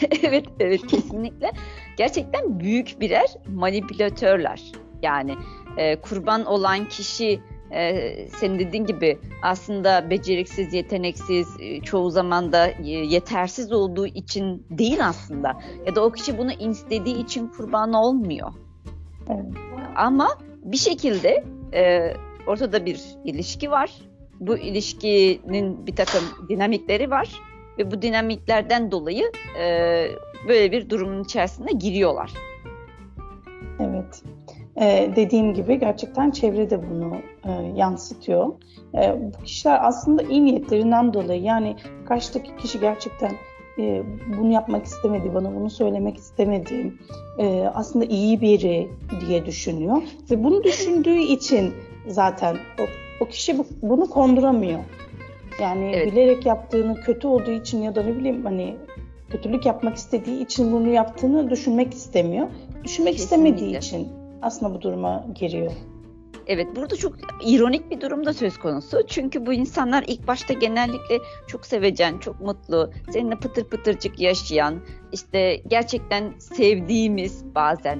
evet, 0.23 0.45
evet 0.59 0.87
kesinlikle. 0.87 1.51
Gerçekten 1.97 2.59
büyük 2.59 2.99
birer 2.99 3.27
manipülatörler. 3.47 4.61
Yani 5.01 5.35
e, 5.77 6.01
kurban 6.01 6.45
olan 6.45 6.85
kişi 6.85 7.39
e, 7.71 8.29
senin 8.29 8.59
dediğin 8.59 8.85
gibi 8.85 9.19
aslında 9.41 10.09
beceriksiz, 10.09 10.73
yeteneksiz, 10.73 11.47
e, 11.59 11.81
çoğu 11.81 12.09
zaman 12.09 12.51
da 12.51 12.67
e, 12.67 12.89
yetersiz 12.89 13.71
olduğu 13.71 14.07
için 14.07 14.65
değil 14.69 15.07
aslında. 15.07 15.57
Ya 15.85 15.95
da 15.95 16.03
o 16.03 16.11
kişi 16.11 16.37
bunu 16.37 16.51
istediği 16.51 17.23
için 17.23 17.47
kurban 17.47 17.93
olmuyor. 17.93 18.53
Evet. 19.29 19.45
Ama 19.95 20.27
bir 20.63 20.77
şekilde 20.77 21.43
e, 21.73 22.13
ortada 22.47 22.85
bir 22.85 23.01
ilişki 23.25 23.71
var. 23.71 23.91
Bu 24.39 24.57
ilişkinin 24.57 25.87
bir 25.87 25.95
takım 25.95 26.23
dinamikleri 26.49 27.11
var 27.11 27.29
ve 27.77 27.91
bu 27.91 28.01
dinamiklerden 28.01 28.91
dolayı 28.91 29.31
e, 29.59 30.05
böyle 30.47 30.71
bir 30.71 30.89
durumun 30.89 31.23
içerisine 31.23 31.71
giriyorlar. 31.71 32.31
Evet. 33.79 34.23
Ee, 34.81 35.11
dediğim 35.15 35.53
gibi 35.53 35.79
gerçekten 35.79 36.31
çevre 36.31 36.69
de 36.69 36.89
bunu 36.89 37.15
e, 37.45 37.51
yansıtıyor. 37.75 38.47
E, 38.95 39.15
bu 39.21 39.43
kişiler 39.43 39.79
aslında 39.81 40.23
iyi 40.23 40.45
niyetlerinden 40.45 41.13
dolayı 41.13 41.41
yani 41.41 41.75
karşıdaki 42.05 42.55
kişi 42.57 42.79
gerçekten 42.79 43.31
e, 43.79 44.03
bunu 44.37 44.53
yapmak 44.53 44.85
istemedi, 44.85 45.33
bana 45.33 45.55
bunu 45.55 45.69
söylemek 45.69 46.17
istemedi, 46.17 46.93
e, 47.39 47.63
aslında 47.73 48.05
iyi 48.05 48.41
biri 48.41 48.89
diye 49.27 49.45
düşünüyor 49.45 50.01
ve 50.31 50.43
bunu 50.43 50.63
düşündüğü 50.63 51.19
için 51.19 51.73
zaten 52.07 52.57
o, 52.79 52.83
o 53.19 53.27
kişi 53.27 53.57
bu, 53.57 53.65
bunu 53.81 54.09
konduramıyor. 54.09 54.79
Yani 55.61 55.91
evet. 55.95 56.11
bilerek 56.11 56.45
yaptığını 56.45 57.01
kötü 57.01 57.27
olduğu 57.27 57.51
için 57.51 57.81
ya 57.81 57.95
da 57.95 58.03
ne 58.03 58.15
bileyim 58.15 58.45
hani 58.45 58.75
kötülük 59.29 59.65
yapmak 59.65 59.95
istediği 59.95 60.43
için 60.43 60.71
bunu 60.71 60.87
yaptığını 60.87 61.49
düşünmek 61.49 61.93
istemiyor. 61.93 62.47
Düşünmek 62.83 63.13
Kesinlikle. 63.13 63.49
istemediği 63.49 63.77
için 63.77 64.07
aslında 64.41 64.73
bu 64.73 64.81
duruma 64.81 65.25
giriyor. 65.35 65.71
Evet 66.47 66.67
burada 66.75 66.95
çok 66.95 67.15
ironik 67.45 67.91
bir 67.91 68.01
durum 68.01 68.25
da 68.25 68.33
söz 68.33 68.57
konusu. 68.57 69.07
Çünkü 69.07 69.45
bu 69.45 69.53
insanlar 69.53 70.03
ilk 70.07 70.27
başta 70.27 70.53
genellikle 70.53 71.19
çok 71.47 71.65
sevecen, 71.65 72.17
çok 72.17 72.41
mutlu, 72.41 72.91
seninle 73.09 73.35
pıtır 73.35 73.63
pıtırcık 73.63 74.19
yaşayan, 74.19 74.75
işte 75.11 75.55
gerçekten 75.67 76.33
sevdiğimiz 76.39 77.55
bazen 77.55 77.99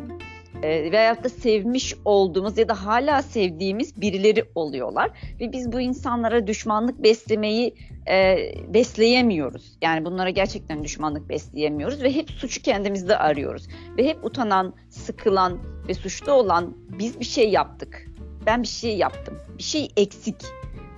e, 0.64 0.92
veyahut 0.92 1.24
da 1.24 1.30
sevmiş 1.30 1.94
olduğumuz 2.06 2.58
ya 2.58 2.70
da 2.70 2.86
hala 2.86 3.22
sevdiğimiz 3.22 4.02
birileri 4.02 4.46
oluyorlar. 4.56 5.12
Ve 5.40 5.52
biz 5.52 5.72
bu 5.72 5.82
insanlara 5.82 6.48
düşmanlık 6.48 7.04
beslemeyi 7.04 7.76
e, 8.10 8.38
besleyemiyoruz. 8.68 9.78
Yani 9.82 10.06
bunlara 10.06 10.30
gerçekten 10.30 10.84
düşmanlık 10.84 11.30
besleyemiyoruz 11.30 12.04
ve 12.04 12.16
hep 12.16 12.30
suçu 12.30 12.62
kendimizde 12.62 13.18
arıyoruz. 13.18 13.68
Ve 13.98 14.08
hep 14.08 14.26
utanan, 14.26 14.74
sıkılan 14.90 15.58
ve 15.88 15.94
suçlu 15.94 16.32
olan 16.32 16.78
biz 17.00 17.20
bir 17.20 17.26
şey 17.26 17.50
yaptık. 17.50 18.08
Ben 18.46 18.64
bir 18.64 18.68
şey 18.68 18.98
yaptım. 18.98 19.40
Bir 19.58 19.64
şey 19.64 19.90
eksik. 19.98 20.36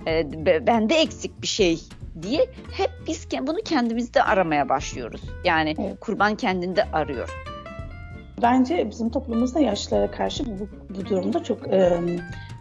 E, 0.06 0.32
bende 0.66 0.94
eksik 0.94 1.42
bir 1.42 1.46
şey 1.46 1.80
diye 2.22 2.46
hep 2.72 2.90
biz 3.06 3.28
bunu 3.40 3.58
kendimizde 3.64 4.22
aramaya 4.22 4.68
başlıyoruz. 4.68 5.22
Yani 5.44 5.96
kurban 6.00 6.34
kendinde 6.34 6.84
arıyor. 6.84 7.49
Bence 8.42 8.90
bizim 8.90 9.10
toplumumuzda 9.10 9.60
yaşlılara 9.60 10.10
karşı 10.10 10.44
bu, 10.46 10.94
bu 10.94 11.06
durumda 11.06 11.44
çok 11.44 11.68
e, 11.72 12.00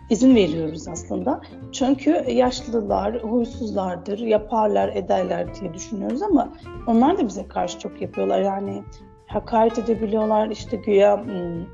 izin 0.10 0.36
veriyoruz 0.36 0.88
aslında. 0.88 1.42
Çünkü 1.72 2.24
yaşlılar 2.28 3.24
huysuzlardır, 3.24 4.20
yaparlar, 4.20 4.90
ederler 4.90 5.56
diye 5.56 5.74
düşünüyoruz 5.74 6.22
ama 6.22 6.54
onlar 6.88 7.18
da 7.18 7.28
bize 7.28 7.48
karşı 7.48 7.80
çok 7.80 8.02
yapıyorlar. 8.02 8.42
Yani 8.42 8.84
hakaret 9.28 9.80
edebiliyorlar, 9.80 10.50
işte 10.50 10.78
güya 10.78 11.26
hmm, 11.26 11.66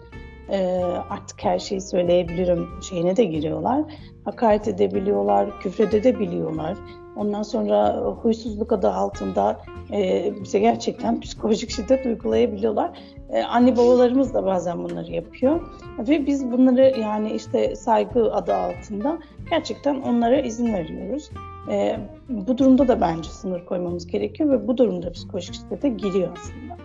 e, 0.50 0.84
artık 1.10 1.44
her 1.44 1.60
şeyi 1.60 1.82
söyleyebilirim 1.82 2.68
şeyine 2.90 3.18
de 3.18 3.24
giriyorlar. 3.24 3.84
Hakaret 4.26 4.68
edebiliyorlar, 4.68 5.60
küfredebiliyorlar. 5.62 6.78
Ondan 7.16 7.44
sonra 7.44 7.98
huysuzluk 8.22 8.72
adı 8.72 8.90
altında 8.90 9.62
e, 9.92 10.34
bize 10.44 10.60
gerçekten 10.60 11.20
psikolojik 11.20 11.70
şiddet 11.70 12.06
uygulayabiliyorlar. 12.06 13.00
E, 13.30 13.44
anne 13.44 13.78
babalarımız 13.78 14.34
da 14.34 14.46
bazen 14.46 14.84
bunları 14.84 15.12
yapıyor. 15.12 15.62
Ve 16.00 16.26
biz 16.26 16.52
bunları 16.52 17.00
yani 17.00 17.32
işte 17.32 17.76
saygı 17.76 18.34
adı 18.34 18.56
altında 18.56 19.20
gerçekten 19.50 20.02
onlara 20.02 20.40
izin 20.42 20.74
veriyoruz. 20.74 21.30
E, 21.72 22.00
bu 22.30 22.58
durumda 22.58 22.88
da 22.88 23.02
bence 23.02 23.30
sınır 23.30 23.66
koymamız 23.66 24.08
gerekiyor 24.08 24.50
ve 24.50 24.68
bu 24.68 24.78
durumda 24.78 25.12
psikolojik 25.12 25.56
şiddete 25.56 25.90
giriyor 25.90 26.38
aslında. 26.38 26.76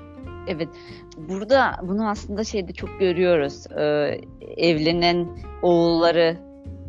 Evet, 0.46 0.68
burada 1.28 1.72
bunu 1.82 2.08
aslında 2.08 2.44
şeyde 2.44 2.72
çok 2.72 3.00
görüyoruz. 3.00 3.66
Ee, 3.78 4.20
evlenen 4.56 5.28
oğulları 5.62 6.37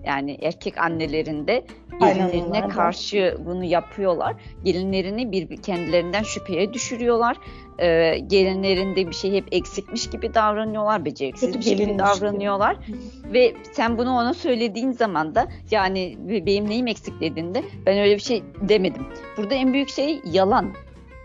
yani 0.05 0.37
erkek 0.41 0.77
annelerinde 0.77 1.63
gelinlerine 1.99 2.67
karşı 2.67 3.37
bunu 3.45 3.63
yapıyorlar. 3.63 4.35
Gelinlerini 4.63 5.31
bir 5.31 5.57
kendilerinden 5.57 6.23
şüpheye 6.23 6.73
düşürüyorlar. 6.73 7.37
Ee, 7.79 8.19
gelinlerinde 8.27 9.07
bir 9.07 9.13
şey 9.13 9.31
hep 9.31 9.47
eksikmiş 9.51 10.09
gibi 10.09 10.33
davranıyorlar, 10.33 11.05
beceriksizmiş 11.05 11.65
gibi 11.65 11.99
davranıyorlar. 11.99 12.75
Gibi. 12.87 12.97
Ve 13.33 13.53
sen 13.71 13.97
bunu 13.97 14.11
ona 14.11 14.33
söylediğin 14.33 14.91
zaman 14.91 15.35
da 15.35 15.47
yani 15.71 16.17
benim 16.27 16.69
neyim 16.69 16.87
eksik 16.87 17.21
dediğinde 17.21 17.63
ben 17.85 17.97
öyle 17.97 18.15
bir 18.15 18.21
şey 18.21 18.43
demedim. 18.61 19.07
Burada 19.37 19.55
en 19.55 19.73
büyük 19.73 19.89
şey 19.89 20.21
yalan 20.25 20.73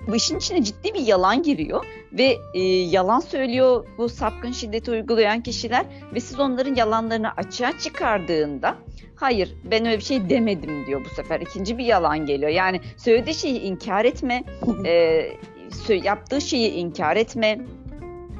bu 0.06 0.16
işin 0.16 0.36
içine 0.36 0.64
ciddi 0.64 0.94
bir 0.94 1.00
yalan 1.00 1.42
giriyor 1.42 1.84
ve 2.12 2.36
e, 2.54 2.62
yalan 2.68 3.20
söylüyor 3.20 3.86
bu 3.98 4.08
sapkın 4.08 4.52
şiddeti 4.52 4.90
uygulayan 4.90 5.42
kişiler 5.42 5.86
ve 6.14 6.20
siz 6.20 6.40
onların 6.40 6.75
yalanlarını 6.75 7.30
açığa 7.32 7.78
çıkardığında 7.78 8.76
hayır 9.16 9.54
ben 9.70 9.86
öyle 9.86 9.98
bir 9.98 10.04
şey 10.04 10.30
demedim 10.30 10.86
diyor 10.86 11.04
bu 11.04 11.14
sefer 11.14 11.40
ikinci 11.40 11.78
bir 11.78 11.84
yalan 11.84 12.26
geliyor. 12.26 12.50
Yani 12.50 12.80
söylediği 12.96 13.34
şeyi 13.34 13.60
inkar 13.60 14.04
etme, 14.04 14.44
e, 14.84 15.92
yaptığı 16.02 16.40
şeyi 16.40 16.70
inkar 16.70 17.16
etme, 17.16 17.58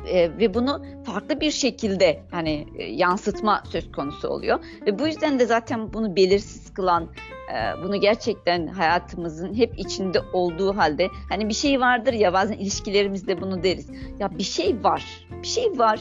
e, 0.07 0.39
ve 0.39 0.55
bunu 0.55 0.85
farklı 1.05 1.41
bir 1.41 1.51
şekilde 1.51 2.21
hani 2.31 2.67
e, 2.79 2.85
yansıtma 2.85 3.63
söz 3.71 3.93
konusu 3.93 4.29
oluyor 4.29 4.59
ve 4.87 4.99
bu 4.99 5.07
yüzden 5.07 5.39
de 5.39 5.47
zaten 5.47 5.93
bunu 5.93 6.17
belirsiz 6.17 6.75
kılan 6.75 7.09
e, 7.55 7.83
bunu 7.85 8.01
gerçekten 8.01 8.67
hayatımızın 8.67 9.55
hep 9.55 9.79
içinde 9.79 10.21
olduğu 10.33 10.77
halde 10.77 11.09
hani 11.29 11.49
bir 11.49 11.55
şey 11.55 11.81
vardır 11.81 12.13
ya 12.13 12.33
bazen 12.33 12.57
ilişkilerimizde 12.57 13.41
bunu 13.41 13.63
deriz 13.63 13.91
ya 14.19 14.39
bir 14.39 14.43
şey 14.43 14.77
var 14.85 15.27
bir 15.43 15.49
şey 15.49 15.79
var 15.79 16.01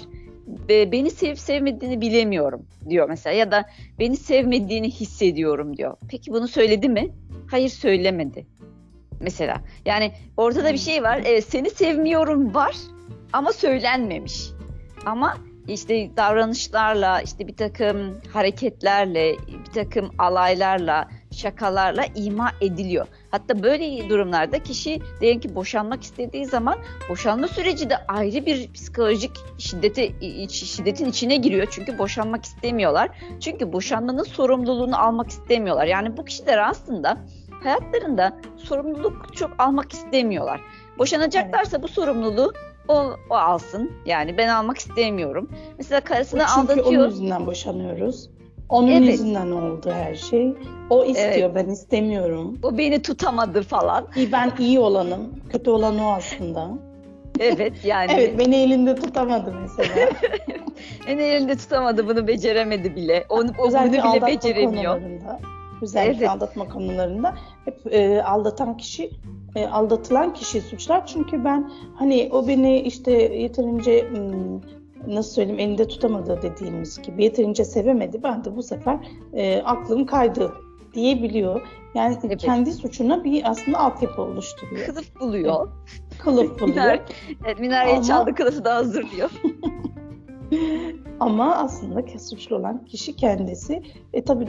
beni 0.70 1.12
sevip 1.12 1.40
sevmediğini 1.40 2.02
bilemiyorum 2.02 2.66
diyor 2.90 3.10
mesela 3.10 3.36
ya 3.36 3.52
da 3.52 3.66
beni 4.00 4.18
sevmediğini 4.18 4.92
hissediyorum 4.92 5.78
diyor. 5.78 5.98
Peki 6.10 6.32
bunu 6.32 6.48
söyledi 6.48 6.90
mi? 6.90 7.12
Hayır 7.52 7.70
söylemedi. 7.70 8.48
Mesela 9.20 9.62
yani 9.86 10.12
ortada 10.38 10.74
bir 10.74 10.78
şey 10.78 11.04
var. 11.04 11.22
Evet 11.26 11.46
seni 11.50 11.70
sevmiyorum 11.70 12.54
var 12.54 12.76
ama 13.36 13.54
söylenmemiş. 13.54 14.51
Ama 15.06 15.38
işte 15.68 16.18
davranışlarla, 16.18 17.22
işte 17.22 17.48
bir 17.48 17.56
takım 17.56 18.22
hareketlerle, 18.34 19.36
bir 19.65 19.72
takım 19.74 20.12
alaylarla, 20.18 21.08
şakalarla 21.32 22.06
ima 22.15 22.51
ediliyor. 22.62 23.08
Hatta 23.32 23.63
böyle 23.63 24.10
durumlarda 24.10 24.63
kişi 24.63 25.01
diyelim 25.22 25.39
ki 25.39 25.56
boşanmak 25.56 26.04
istediği 26.04 26.46
zaman 26.46 26.77
boşanma 27.10 27.48
süreci 27.48 27.89
de 27.89 27.98
ayrı 28.08 28.46
bir 28.46 28.74
psikolojik 28.74 29.32
şiddete, 29.58 30.12
şiddetin 30.50 31.10
içine 31.10 31.36
giriyor. 31.36 31.68
Çünkü 31.72 31.98
boşanmak 31.98 32.46
istemiyorlar. 32.46 33.10
Çünkü 33.39 33.74
boşanmanın 33.74 34.24
sorumluluğunu 34.24 35.01
almak 35.01 35.30
istemiyorlar. 35.30 35.86
Yani 35.86 36.18
bu 36.18 36.25
kişiler 36.25 36.70
aslında 36.70 37.18
hayatlarında 37.63 38.38
sorumluluk 38.58 39.36
çok 39.36 39.51
almak 39.58 39.94
istemiyorlar. 39.94 40.62
Boşanacaklarsa 40.98 41.77
evet. 41.77 41.84
bu 41.84 41.88
sorumluluğu 41.88 42.54
o, 42.88 43.15
o 43.30 43.36
alsın. 43.36 43.92
Yani 44.06 44.38
ben 44.38 44.48
almak 44.48 44.77
istemiyorum. 44.77 45.50
Mesela 45.77 46.01
karısını 46.01 46.39
Çünkü 46.39 46.62
aldatıyor. 46.62 46.86
Çünkü 46.86 47.00
onun 47.00 47.10
yüzünden 47.10 47.46
boşanıyoruz. 47.46 48.30
Onun 48.70 48.88
evet. 48.88 49.10
yüzünden 49.10 49.51
oldu 49.51 49.92
her 49.92 50.15
şey. 50.15 50.54
O 50.89 51.06
istiyor, 51.06 51.30
evet. 51.30 51.56
ben 51.56 51.70
istemiyorum. 51.70 52.60
O 52.63 52.77
beni 52.77 53.01
tutamadı 53.01 53.62
falan. 53.62 54.08
Ben 54.32 54.51
iyi 54.60 54.80
olanım, 54.80 55.22
kötü 55.50 55.70
olan 55.70 56.00
o 56.00 56.13
aslında. 56.13 56.70
Evet 57.39 57.74
yani. 57.84 58.12
evet 58.15 58.39
beni 58.39 58.56
elinde 58.56 58.96
tutamadı 58.96 59.54
mesela. 59.62 60.10
beni 61.08 61.22
elinde 61.22 61.58
tutamadı 61.58 62.08
bunu 62.08 62.27
beceremedi 62.27 62.96
bile. 62.96 63.25
Onu, 63.30 63.51
o 63.60 63.72
bunu 63.72 63.92
bile 63.92 64.25
beceremiyor. 64.27 65.01
Özellikle 65.82 66.18
evet. 66.18 66.30
aldatma 66.30 66.68
konularında 66.68 67.36
hep 67.65 67.94
e, 67.94 68.24
aldatan 68.24 68.77
kişi 68.77 69.12
e, 69.56 69.68
aldatılan 69.68 70.34
kişi 70.34 70.62
suçlar. 70.62 71.06
Çünkü 71.06 71.44
ben 71.44 71.72
hani 71.96 72.30
o 72.32 72.48
beni 72.48 72.80
işte 72.80 73.12
yeterince 73.12 74.08
nasıl 75.08 75.32
söyleyeyim 75.32 75.60
elinde 75.60 75.88
tutamadı 75.88 76.40
dediğimiz 76.42 77.02
gibi 77.02 77.24
yeterince 77.24 77.66
sevemedi. 77.66 78.24
Ben 78.24 78.44
de 78.44 78.56
bu 78.56 78.64
sefer 78.64 79.00
e, 79.34 79.62
aklım 79.62 80.06
kaydı 80.06 80.52
diyebiliyor. 80.94 81.62
Yani 81.96 82.18
evet. 82.24 82.42
kendi 82.42 82.74
suçuna 82.74 83.24
bir 83.24 83.50
aslında 83.50 83.80
altyapı 83.80 84.22
oluşturuyor. 84.22 84.86
Kılıf 84.86 85.20
buluyor. 85.20 85.68
Kılıf 86.20 86.60
buluyor. 86.60 86.76
Minar, 86.76 87.02
evet, 87.46 87.60
minareye 87.60 87.96
Ama... 87.96 88.04
çaldı 88.04 88.34
kılıfı 88.34 88.66
da 88.66 88.76
hazırlıyor. 88.76 89.32
Ama 91.20 91.56
aslında 91.56 92.20
suçlu 92.20 92.56
olan 92.56 92.86
kişi 92.86 93.16
kendisi. 93.16 93.84
E 94.14 94.24
tabii 94.24 94.48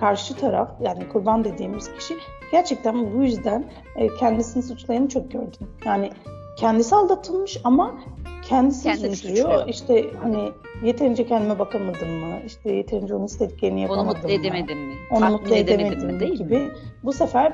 karşı 0.00 0.36
taraf 0.36 0.68
yani 0.80 1.08
kurban 1.08 1.44
dediğimiz 1.44 1.94
kişi 1.94 2.14
gerçekten 2.52 3.14
bu 3.14 3.22
yüzden 3.22 3.64
e, 3.96 4.08
kendisini 4.08 4.62
suçlayanı 4.62 5.08
çok 5.08 5.30
gördüm. 5.30 5.68
Yani 5.84 6.10
kendisi 6.56 6.94
aldatılmış 6.94 7.56
ama 7.64 7.94
kendisi 8.42 8.82
Kendi 8.82 9.16
suçluyor. 9.16 9.36
suçluyor. 9.36 9.68
İşte 9.68 10.10
hani 10.22 10.52
yeterince 10.82 11.26
kendime 11.26 11.58
bakamadım 11.58 12.08
mı? 12.10 12.36
İşte 12.46 12.72
yeterince 12.72 13.14
onun 13.14 13.24
istediklerini 13.24 13.80
yapamadım 13.80 14.06
Onu 14.08 14.14
mutlu 14.16 14.30
edemedim 14.30 14.78
mi? 14.78 14.94
Onu 15.10 15.20
Tatmin 15.20 15.40
mutlu 15.40 15.54
edemedim, 15.54 16.06
mi 16.06 16.20
değil 16.20 16.34
gibi. 16.34 16.58
Mi? 16.58 16.70
Bu 17.04 17.12
sefer 17.12 17.52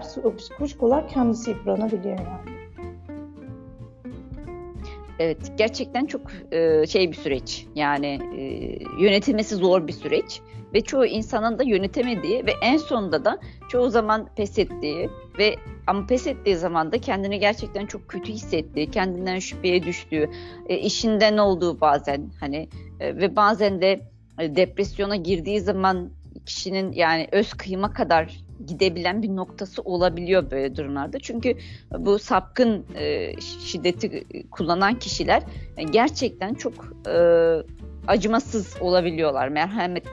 olarak 0.81 1.11
kendisi 1.11 1.51
yıpranabiliyor 1.51 2.19
yani. 2.19 2.64
Evet, 5.19 5.53
gerçekten 5.59 6.07
çok 6.07 6.23
e, 6.53 6.87
şey 6.87 7.11
bir 7.11 7.17
süreç. 7.17 7.67
Yani 7.75 8.19
e, 8.37 8.43
yönetilmesi 9.03 9.55
zor 9.55 9.87
bir 9.87 9.93
süreç 9.93 10.41
ve 10.75 10.81
çoğu 10.81 11.07
insanın 11.07 11.59
da 11.59 11.63
yönetemediği 11.63 12.47
ve 12.47 12.53
en 12.63 12.77
sonunda 12.77 13.25
da 13.25 13.39
çoğu 13.69 13.91
zaman 13.91 14.29
pes 14.37 14.59
ettiği 14.59 15.11
ve 15.39 15.57
ama 15.87 16.07
pes 16.07 16.27
ettiği 16.27 16.57
zaman 16.57 16.93
da 16.93 16.99
kendini 16.99 17.39
gerçekten 17.39 17.87
çok 17.87 18.09
kötü 18.09 18.33
hissettiği, 18.33 18.91
kendinden 18.91 19.39
şüpheye 19.39 19.83
düştüğü, 19.83 20.31
e, 20.69 20.79
işinden 20.79 21.37
olduğu 21.37 21.81
bazen 21.81 22.31
hani 22.41 22.69
e, 23.01 23.17
ve 23.17 23.37
bazen 23.37 23.83
de 23.83 24.01
e, 24.41 24.57
depresyona 24.57 25.17
girdiği 25.17 25.61
zaman 25.61 26.11
kişinin 26.47 26.93
yani 26.93 27.29
öz 27.33 27.55
kıyma 27.55 27.93
kadar 27.93 28.44
gidebilen 28.67 29.23
bir 29.23 29.37
noktası 29.37 29.83
olabiliyor 29.83 30.51
böyle 30.51 30.77
durumlarda. 30.77 31.19
Çünkü 31.19 31.57
bu 31.99 32.19
sapkın 32.19 32.85
e, 32.95 33.41
şiddeti 33.41 34.25
kullanan 34.51 34.99
kişiler 34.99 35.43
gerçekten 35.91 36.55
çok 36.55 36.73
e, 37.09 37.17
acımasız 38.07 38.77
olabiliyorlar. 38.81 39.49
Merhamet 39.49 40.05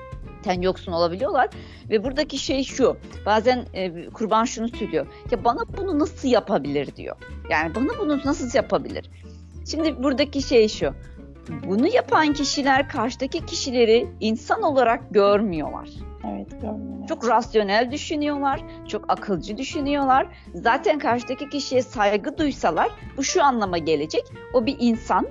yoksun 0.62 0.92
olabiliyorlar 0.92 1.50
ve 1.90 2.04
buradaki 2.04 2.38
şey 2.38 2.64
şu 2.64 2.98
bazen 3.26 3.66
e, 3.74 4.10
kurban 4.10 4.46
şunu 4.46 4.68
söylüyor 4.68 5.08
ya 5.32 5.44
bana 5.44 5.60
bunu 5.78 6.00
nasıl 6.00 6.28
yapabilir 6.28 6.96
diyor 6.96 7.16
yani 7.50 7.76
bana 7.76 8.00
bunu 8.00 8.20
nasıl 8.26 8.58
yapabilir 8.58 9.10
şimdi 9.66 10.04
buradaki 10.04 10.42
şey 10.42 10.68
şu 10.68 10.94
bunu 11.68 11.88
yapan 11.88 12.34
kişiler 12.34 12.90
karşıdaki 12.90 13.46
kişileri 13.46 14.08
insan 14.20 14.62
olarak 14.62 15.10
görmüyorlar. 15.12 15.90
Evet 16.30 16.62
görmüyorlar. 16.62 17.08
Çok 17.08 17.28
rasyonel 17.28 17.92
düşünüyorlar, 17.92 18.62
çok 18.88 19.12
akılcı 19.12 19.58
düşünüyorlar. 19.58 20.28
Zaten 20.56 21.00
karşıdaki 21.00 21.50
kişiye 21.50 21.82
saygı 21.82 22.38
duysalar 22.38 22.90
bu 23.18 23.24
şu 23.24 23.44
anlama 23.44 23.78
gelecek. 23.78 24.24
O 24.54 24.66
bir 24.66 24.78
insan 24.80 25.28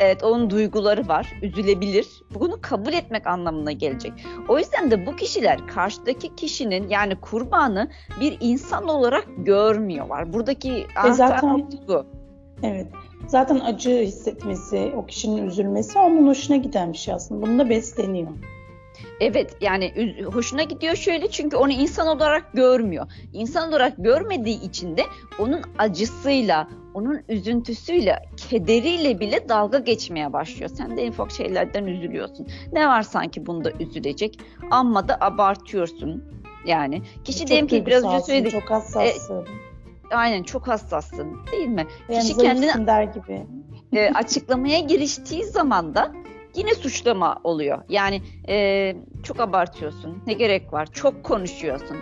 Evet 0.00 0.24
onun 0.24 0.50
duyguları 0.50 1.08
var, 1.08 1.32
üzülebilir. 1.42 2.06
Bunu 2.34 2.58
kabul 2.60 2.92
etmek 2.92 3.26
anlamına 3.26 3.72
gelecek. 3.72 4.12
O 4.48 4.58
yüzden 4.58 4.90
de 4.90 5.06
bu 5.06 5.16
kişiler 5.16 5.66
karşıdaki 5.66 6.36
kişinin 6.36 6.88
yani 6.88 7.16
kurbanı 7.16 7.90
bir 8.20 8.36
insan 8.40 8.88
olarak 8.88 9.26
görmüyorlar. 9.38 10.32
Buradaki 10.32 10.86
e 11.08 11.12
zaten 11.12 11.68
bu. 11.88 12.06
Evet. 12.62 12.86
Zaten 13.26 13.60
acı 13.60 13.90
hissetmesi, 13.90 14.92
o 14.96 15.06
kişinin 15.06 15.46
üzülmesi 15.46 15.98
onun 15.98 16.26
hoşuna 16.26 16.56
giden 16.56 16.92
bir 16.92 16.98
şey 16.98 17.14
aslında. 17.14 17.46
Bunu 17.46 17.58
da 17.58 17.70
besleniyor. 17.70 18.28
Evet 19.20 19.56
yani 19.60 20.14
hoşuna 20.32 20.62
gidiyor 20.62 20.96
şöyle 20.96 21.30
çünkü 21.30 21.56
onu 21.56 21.72
insan 21.72 22.06
olarak 22.06 22.52
görmüyor. 22.52 23.06
İnsan 23.32 23.68
olarak 23.68 23.92
görmediği 23.98 24.62
için 24.62 24.96
de 24.96 25.02
onun 25.38 25.62
acısıyla, 25.78 26.68
onun 26.94 27.22
üzüntüsüyle, 27.28 28.22
kederiyle 28.36 29.20
bile 29.20 29.48
dalga 29.48 29.78
geçmeye 29.78 30.32
başlıyor. 30.32 30.70
Sen 30.76 30.96
de 30.96 31.02
en 31.02 31.10
ufak 31.10 31.30
şeylerden 31.30 31.86
üzülüyorsun. 31.86 32.46
Ne 32.72 32.88
var 32.88 33.02
sanki 33.02 33.46
bunda 33.46 33.70
üzülecek? 33.80 34.38
Amma 34.70 35.08
da 35.08 35.18
abartıyorsun. 35.20 36.24
Yani 36.66 37.02
kişi 37.24 37.38
çok 37.38 37.48
diyelim 37.48 37.66
ki 37.66 37.86
biraz 37.86 38.04
önce 38.04 38.20
söyledik. 38.20 38.52
Çok 38.52 38.70
hassassın. 38.70 39.46
E, 40.10 40.14
aynen 40.14 40.42
çok 40.42 40.68
hassassın 40.68 41.36
değil 41.52 41.68
mi? 41.68 41.86
Yani 42.08 42.22
kişi 42.22 42.36
kendini 42.36 42.86
der 42.86 43.02
gibi. 43.02 43.46
e, 43.92 44.10
açıklamaya 44.10 44.80
giriştiği 44.80 45.44
zaman 45.44 45.94
da 45.94 46.12
yine 46.56 46.74
suçlama 46.74 47.40
oluyor. 47.44 47.82
Yani 47.88 48.22
e, 48.48 48.96
çok 49.22 49.40
abartıyorsun. 49.40 50.22
Ne 50.26 50.32
gerek 50.32 50.72
var? 50.72 50.86
Çok 50.92 51.24
konuşuyorsun. 51.24 51.96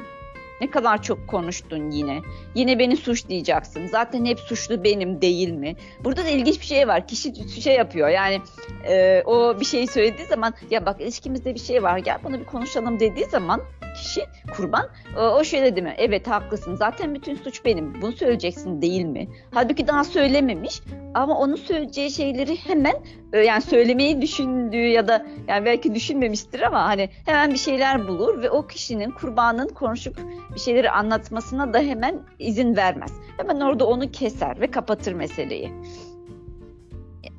Ne 0.61 0.70
kadar 0.70 1.02
çok 1.02 1.28
konuştun 1.28 1.90
yine. 1.90 2.20
Yine 2.54 2.78
beni 2.78 2.96
suçlayacaksın. 2.96 3.87
Zaten 3.87 4.25
hep 4.25 4.40
suçlu 4.40 4.84
benim 4.84 5.23
değil 5.23 5.50
mi? 5.50 5.76
Burada 6.04 6.25
da 6.25 6.28
ilginç 6.28 6.61
bir 6.61 6.66
şey 6.66 6.88
var. 6.88 7.06
Kişi 7.06 7.61
şey 7.61 7.76
yapıyor. 7.76 8.08
Yani 8.08 8.40
e, 8.88 9.23
o 9.26 9.61
bir 9.61 9.64
şeyi 9.64 9.87
söylediği 9.87 10.26
zaman 10.26 10.54
ya 10.70 10.87
bak 10.87 11.00
ilişkimizde 11.00 11.54
bir 11.54 11.61
şey 11.61 11.82
var. 11.82 11.99
Gel 11.99 12.18
bunu 12.25 12.40
bir 12.40 12.44
konuşalım 12.44 13.00
dediği 13.00 13.25
zaman 13.25 13.61
kişi 13.94 14.20
kurban 14.56 14.88
o 15.16 15.44
şöyle 15.44 15.66
dedi 15.66 15.82
mi? 15.82 15.94
Evet 15.99 16.26
haklısın. 16.26 16.75
Zaten 16.75 17.14
bütün 17.14 17.34
suç 17.34 17.64
benim. 17.64 18.02
Bunu 18.02 18.12
söyleyeceksin 18.12 18.82
değil 18.82 19.04
mi? 19.04 19.28
Halbuki 19.50 19.87
daha 19.87 20.04
söylememiş 20.04 20.80
ama 21.14 21.38
onun 21.38 21.56
söyleyeceği 21.56 22.11
şeyleri 22.11 22.56
hemen 22.56 22.94
yani 23.38 23.62
söylemeyi 23.62 24.23
düşündüğü 24.23 24.87
ya 24.87 25.09
da 25.09 25.26
yani 25.49 25.64
belki 25.64 25.95
düşünmemiştir 25.95 26.61
ama 26.61 26.85
hani 26.85 27.09
hemen 27.25 27.50
bir 27.53 27.59
şeyler 27.59 28.09
bulur 28.09 28.43
ve 28.43 28.50
o 28.50 28.67
kişinin 28.67 29.11
kurbanın 29.11 29.69
konuşup 29.69 30.19
bir 30.55 30.61
şeyleri 30.61 30.91
anlatmasına 30.91 31.75
da 31.75 31.79
hemen 31.79 32.21
izin 32.38 32.76
vermez. 32.76 33.12
Hemen 33.37 33.61
orada 33.61 33.87
onu 33.87 34.11
keser 34.11 34.61
ve 34.61 34.67
kapatır 34.67 35.12
meseleyi. 35.12 35.73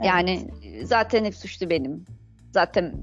Yani 0.03 0.49
evet. 0.63 0.87
zaten 0.87 1.25
hep 1.25 1.35
suçlu 1.35 1.69
benim 1.69 2.05
zaten 2.51 2.93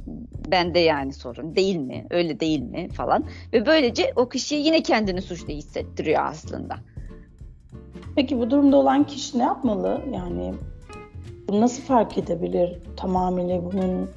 bende 0.48 0.78
yani 0.78 1.12
sorun 1.12 1.56
değil 1.56 1.76
mi? 1.76 2.06
Öyle 2.10 2.40
değil 2.40 2.60
mi 2.60 2.88
falan. 2.88 3.24
Ve 3.52 3.66
böylece 3.66 4.12
o 4.16 4.28
kişiye 4.28 4.60
yine 4.60 4.82
kendini 4.82 5.22
suçlu 5.22 5.48
hissettiriyor 5.48 6.22
aslında. 6.24 6.76
Peki 8.16 8.38
bu 8.38 8.50
durumda 8.50 8.76
olan 8.76 9.06
kişi 9.06 9.38
ne 9.38 9.42
yapmalı? 9.42 10.02
Yani 10.14 10.54
nasıl 11.48 11.82
fark 11.82 12.18
edebilir 12.18 12.78
tamamıyla 12.96 13.64
bunun 13.64 14.10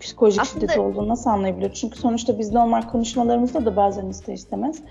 psikolojik 0.00 0.40
Aslında, 0.40 0.66
şiddet 0.66 0.78
olduğunu 0.78 1.08
nasıl 1.08 1.30
anlayabilir? 1.30 1.72
Çünkü 1.72 1.98
sonuçta 1.98 2.38
biz 2.38 2.52
normal 2.52 2.82
konuşmalarımızda 2.82 3.64
da 3.64 3.76
bazen 3.76 4.06
ister 4.06 4.34
istemez 4.34 4.82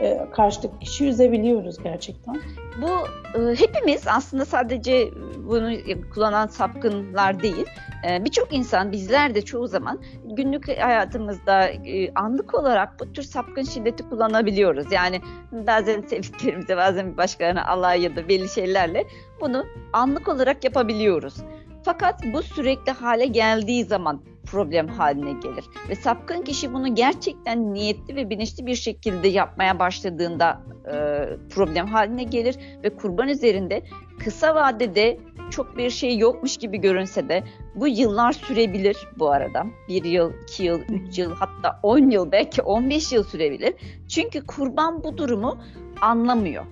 e, 0.00 0.26
karşıdaki 0.32 0.78
kişiyi 0.78 1.08
üzebiliyoruz 1.08 1.82
gerçekten. 1.82 2.40
Bu 2.82 2.88
e, 3.38 3.54
hepimiz 3.54 4.08
aslında 4.08 4.44
sadece 4.44 5.10
bunu 5.38 5.70
kullanan 6.14 6.46
sapkınlar 6.46 7.42
değil. 7.42 7.66
E, 8.08 8.24
Birçok 8.24 8.52
insan 8.52 8.92
bizler 8.92 9.34
de 9.34 9.42
çoğu 9.42 9.66
zaman 9.66 9.98
günlük 10.24 10.68
hayatımızda 10.68 11.68
e, 11.68 12.14
anlık 12.14 12.54
olarak 12.54 13.00
bu 13.00 13.12
tür 13.12 13.22
sapkın 13.22 13.62
şiddeti 13.62 14.08
kullanabiliyoruz. 14.08 14.92
Yani 14.92 15.20
bazen 15.52 16.00
sevdiklerimize 16.00 16.76
bazen 16.76 17.16
başkalarına 17.16 17.66
alay 17.66 18.02
ya 18.02 18.16
da 18.16 18.28
belli 18.28 18.48
şeylerle 18.48 19.04
bunu 19.40 19.64
anlık 19.92 20.28
olarak 20.28 20.64
yapabiliyoruz. 20.64 21.34
Fakat 21.82 22.20
bu 22.32 22.42
sürekli 22.42 22.92
hale 22.92 23.26
geldiği 23.26 23.84
zaman 23.84 24.20
problem 24.46 24.88
haline 24.88 25.32
gelir. 25.32 25.64
Ve 25.88 25.94
sapkın 25.94 26.42
kişi 26.42 26.72
bunu 26.72 26.94
gerçekten 26.94 27.74
niyetli 27.74 28.16
ve 28.16 28.30
bilinçli 28.30 28.66
bir 28.66 28.74
şekilde 28.74 29.28
yapmaya 29.28 29.78
başladığında 29.78 30.62
e, 30.86 30.94
problem 31.54 31.86
haline 31.86 32.24
gelir 32.24 32.56
ve 32.82 32.96
kurban 32.96 33.28
üzerinde 33.28 33.82
kısa 34.24 34.54
vadede 34.54 35.18
çok 35.50 35.76
bir 35.76 35.90
şey 35.90 36.18
yokmuş 36.18 36.56
gibi 36.56 36.78
görünse 36.78 37.28
de 37.28 37.42
bu 37.74 37.88
yıllar 37.88 38.32
sürebilir 38.32 38.96
bu 39.18 39.30
arada. 39.30 39.66
Bir 39.88 40.04
yıl, 40.04 40.32
iki 40.42 40.62
yıl, 40.62 40.80
üç 40.80 41.18
yıl 41.18 41.34
hatta 41.34 41.80
on 41.82 42.10
yıl 42.10 42.32
belki 42.32 42.62
on 42.62 42.90
beş 42.90 43.12
yıl 43.12 43.24
sürebilir. 43.24 43.74
Çünkü 44.08 44.46
kurban 44.46 45.04
bu 45.04 45.18
durumu 45.18 45.58
anlamıyor. 46.00 46.64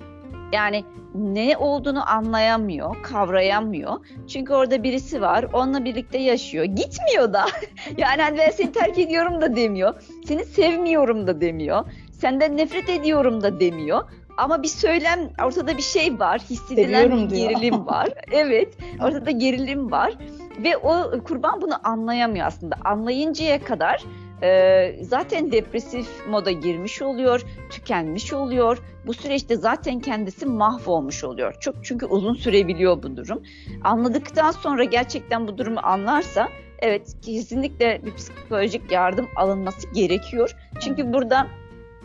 Yani 0.55 0.85
ne 1.15 1.57
olduğunu 1.57 2.11
anlayamıyor, 2.11 3.03
kavrayamıyor. 3.03 3.93
Çünkü 4.29 4.53
orada 4.53 4.83
birisi 4.83 5.21
var, 5.21 5.47
onunla 5.53 5.85
birlikte 5.85 6.19
yaşıyor. 6.19 6.65
Gitmiyor 6.65 7.33
da. 7.33 7.45
yani 7.97 8.23
hani 8.23 8.39
ben 8.39 8.51
seni 8.51 8.73
terk 8.73 8.99
ediyorum 8.99 9.41
da 9.41 9.57
demiyor. 9.57 9.95
Seni 10.25 10.45
sevmiyorum 10.45 11.27
da 11.27 11.41
demiyor. 11.41 11.85
Senden 12.13 12.57
nefret 12.57 12.89
ediyorum 12.89 13.43
da 13.43 13.61
demiyor. 13.61 14.03
Ama 14.37 14.63
bir 14.63 14.69
söylem, 14.69 15.31
ortada 15.45 15.77
bir 15.77 15.83
şey 15.83 16.19
var. 16.19 16.41
Hissedilen 16.51 17.31
bir 17.31 17.37
gerilim 17.37 17.87
var. 17.87 18.09
Evet, 18.33 18.77
ortada 19.03 19.31
gerilim 19.31 19.91
var. 19.91 20.15
Ve 20.59 20.77
o 20.77 21.11
kurban 21.25 21.63
bunu 21.63 21.89
anlayamıyor 21.89 22.47
aslında. 22.47 22.77
Anlayıncaya 22.85 23.65
kadar 23.65 24.05
e, 24.45 24.97
zaten 25.01 25.53
depresif 25.53 26.27
moda 26.29 26.51
girmiş 26.51 27.03
oluyor, 27.03 27.43
tükenmiş 27.71 28.33
oluyor. 28.33 28.79
Bu 29.07 29.15
süreçte 29.15 29.57
zaten 29.57 30.01
kendisi 30.01 30.47
mahvolmuş 30.47 31.25
oluyor. 31.25 31.55
Çok 31.61 31.85
çünkü 31.85 32.07
uzun 32.07 32.35
sürebiliyor 32.35 33.03
bu 33.03 33.17
durum. 33.17 33.43
Anladıktan 33.85 34.51
sonra 34.51 34.85
gerçekten 34.85 35.49
bu 35.49 35.59
durumu 35.59 35.81
anlarsa 35.83 36.49
evet 36.79 37.17
kesinlikle 37.23 38.01
bir 38.05 38.15
psikolojik 38.15 38.93
yardım 38.93 39.29
alınması 39.37 39.93
gerekiyor. 39.93 40.57
Çünkü 40.81 41.13
burada 41.13 41.47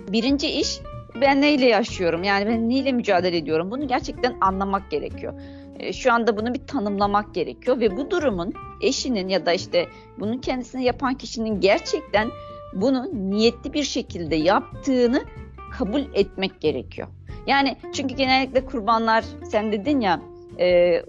birinci 0.10 0.50
iş 0.50 0.80
ben 1.22 1.42
neyle 1.42 1.66
yaşıyorum? 1.66 2.24
Yani 2.24 2.46
ben 2.46 2.70
neyle 2.70 2.92
mücadele 2.92 3.38
ediyorum? 3.38 3.72
Bunu 3.72 3.88
gerçekten 3.88 4.38
anlamak 4.42 4.92
gerekiyor. 4.92 5.34
E, 5.80 5.94
şu 5.94 6.14
anda 6.14 6.38
bunu 6.38 6.54
bir 6.54 6.68
tanımlamak 6.68 7.34
gerekiyor 7.34 7.80
ve 7.80 7.98
bu 7.98 8.12
durumun 8.12 8.54
eşinin 8.82 9.28
ya 9.28 9.46
da 9.46 9.54
işte 9.54 9.88
bunu 10.20 10.42
kendisine 10.42 10.84
yapan 10.84 11.16
kişinin 11.16 11.62
gerçekten 11.62 12.30
bunu 12.74 13.10
niyetli 13.14 13.74
bir 13.74 13.84
şekilde 13.84 14.36
yaptığını 14.36 15.24
kabul 15.72 16.02
etmek 16.14 16.62
gerekiyor. 16.62 17.08
Yani 17.48 17.78
çünkü 17.94 18.16
genellikle 18.16 18.66
kurbanlar 18.66 19.26
sen 19.52 19.72
dedin 19.72 20.00
ya 20.00 20.22
e, 20.60 21.02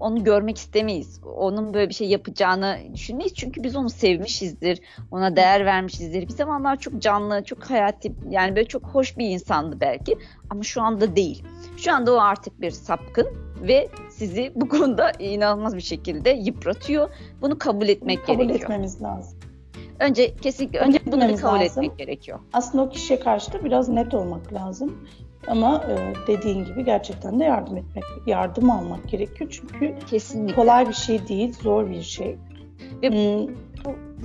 onu 0.00 0.24
görmek 0.24 0.58
istemeyiz. 0.58 1.20
Onun 1.36 1.74
böyle 1.74 1.88
bir 1.88 1.94
şey 1.94 2.08
yapacağını 2.08 2.78
düşünmeyiz. 2.94 3.34
Çünkü 3.34 3.62
biz 3.62 3.76
onu 3.76 3.90
sevmişizdir. 3.90 4.80
Ona 5.10 5.36
değer 5.36 5.64
vermişizdir. 5.64 6.28
Bir 6.28 6.32
zamanlar 6.32 6.76
çok 6.76 7.02
canlı, 7.02 7.44
çok 7.44 7.70
hayati 7.70 8.12
yani 8.30 8.56
böyle 8.56 8.68
çok 8.68 8.82
hoş 8.82 9.18
bir 9.18 9.26
insandı 9.26 9.76
belki. 9.80 10.18
Ama 10.50 10.62
şu 10.62 10.82
anda 10.82 11.16
değil. 11.16 11.44
Şu 11.76 11.92
anda 11.92 12.14
o 12.14 12.18
artık 12.18 12.60
bir 12.60 12.70
sapkın 12.70 13.28
ve 13.62 13.88
sizi 14.10 14.52
bu 14.54 14.68
konuda 14.68 15.12
inanılmaz 15.18 15.76
bir 15.76 15.80
şekilde 15.80 16.30
yıpratıyor. 16.30 17.10
Bunu 17.42 17.58
kabul 17.58 17.88
etmek 17.88 18.26
kabul 18.26 18.36
gerekiyor. 18.36 18.60
Kabul 18.60 18.74
etmemiz 18.74 19.02
lazım. 19.02 19.38
Önce 20.00 20.36
kesinlikle 20.36 20.78
önce 20.78 20.98
bunu 21.06 21.20
kabul 21.36 21.60
lazım. 21.60 21.84
etmek 21.84 21.98
gerekiyor. 21.98 22.38
Aslında 22.52 22.84
o 22.84 22.90
kişiye 22.90 23.20
karşı 23.20 23.52
da 23.52 23.64
biraz 23.64 23.88
net 23.88 24.14
olmak 24.14 24.52
lazım. 24.52 25.08
Ama 25.46 25.84
e, 25.88 26.26
dediğin 26.26 26.64
gibi 26.64 26.84
gerçekten 26.84 27.40
de 27.40 27.44
yardım 27.44 27.76
etmek, 27.76 28.04
yardım 28.26 28.70
almak 28.70 29.08
gerekiyor. 29.08 29.50
Çünkü 29.50 29.94
Kesinlikle. 30.10 30.54
kolay 30.54 30.88
bir 30.88 30.94
şey 30.94 31.28
değil, 31.28 31.52
zor 31.62 31.90
bir 31.90 32.02
şey. 32.02 32.36
Ve, 33.02 33.10
hmm, 33.10 33.54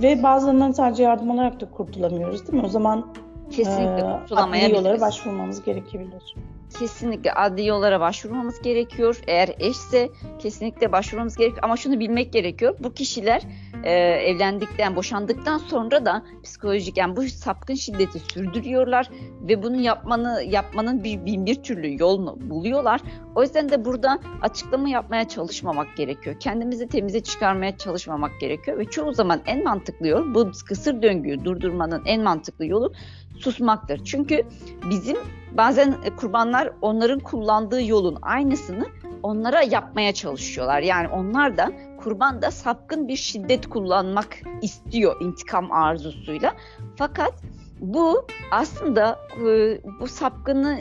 ve 0.02 0.22
bazılarından 0.22 0.72
sadece 0.72 1.02
yardım 1.02 1.30
alarak 1.30 1.60
da 1.60 1.70
kurtulamıyoruz 1.70 2.46
değil 2.46 2.62
mi? 2.62 2.66
O 2.66 2.68
zaman 2.68 3.14
Kesinlikle 3.50 4.18
e, 4.30 4.34
adli 4.34 4.74
yollara 4.74 5.00
başvurmamız 5.00 5.64
gerekebilir. 5.64 6.34
Kesinlikle 6.78 7.32
adli 7.32 7.66
yollara 7.66 8.00
başvurmamız 8.00 8.62
gerekiyor. 8.62 9.20
Eğer 9.26 9.54
eşse 9.58 10.10
kesinlikle 10.38 10.92
başvurmamız 10.92 11.36
gerekiyor. 11.36 11.62
Ama 11.62 11.76
şunu 11.76 12.00
bilmek 12.00 12.32
gerekiyor. 12.32 12.76
Bu 12.78 12.94
kişiler 12.94 13.42
e, 13.84 13.92
evlendikten, 14.00 14.96
boşandıktan 14.96 15.58
sonra 15.58 16.06
da 16.06 16.22
psikolojik 16.42 16.96
yani 16.96 17.16
bu 17.16 17.22
sapkın 17.22 17.74
şiddeti 17.74 18.18
sürdürüyorlar 18.18 19.10
ve 19.40 19.62
bunu 19.62 19.80
yapmanı 19.80 20.42
yapmanın 20.42 21.04
bir 21.04 21.24
bin 21.26 21.46
bir 21.46 21.62
türlü 21.62 22.00
yolunu 22.00 22.38
buluyorlar. 22.50 23.00
O 23.34 23.42
yüzden 23.42 23.68
de 23.68 23.84
burada 23.84 24.18
açıklama 24.42 24.88
yapmaya 24.88 25.28
çalışmamak 25.28 25.96
gerekiyor. 25.96 26.40
Kendimizi 26.40 26.88
temize 26.88 27.20
çıkarmaya 27.20 27.78
çalışmamak 27.78 28.40
gerekiyor 28.40 28.78
ve 28.78 28.84
çoğu 28.84 29.12
zaman 29.12 29.40
en 29.46 29.64
mantıklı 29.64 30.08
yol 30.08 30.34
bu 30.34 30.50
kısır 30.66 31.02
döngüyü 31.02 31.44
durdurmanın 31.44 32.02
en 32.06 32.22
mantıklı 32.22 32.66
yolu 32.66 32.92
susmaktır. 33.38 34.04
Çünkü 34.04 34.42
bizim 34.90 35.16
bazen 35.52 35.94
kurbanlar 36.16 36.72
onların 36.82 37.20
kullandığı 37.20 37.82
yolun 37.82 38.18
aynısını 38.22 38.86
onlara 39.22 39.62
yapmaya 39.62 40.14
çalışıyorlar. 40.14 40.80
Yani 40.80 41.08
onlar 41.08 41.56
da 41.56 41.72
kurban 41.98 42.42
da 42.42 42.50
sapkın 42.50 43.08
bir 43.08 43.16
şiddet 43.16 43.68
kullanmak 43.68 44.38
istiyor 44.62 45.20
intikam 45.20 45.72
arzusuyla. 45.72 46.54
Fakat 46.96 47.32
bu 47.80 48.26
aslında 48.50 49.18
e, 49.46 49.78
bu 50.00 50.06
sapkını 50.06 50.78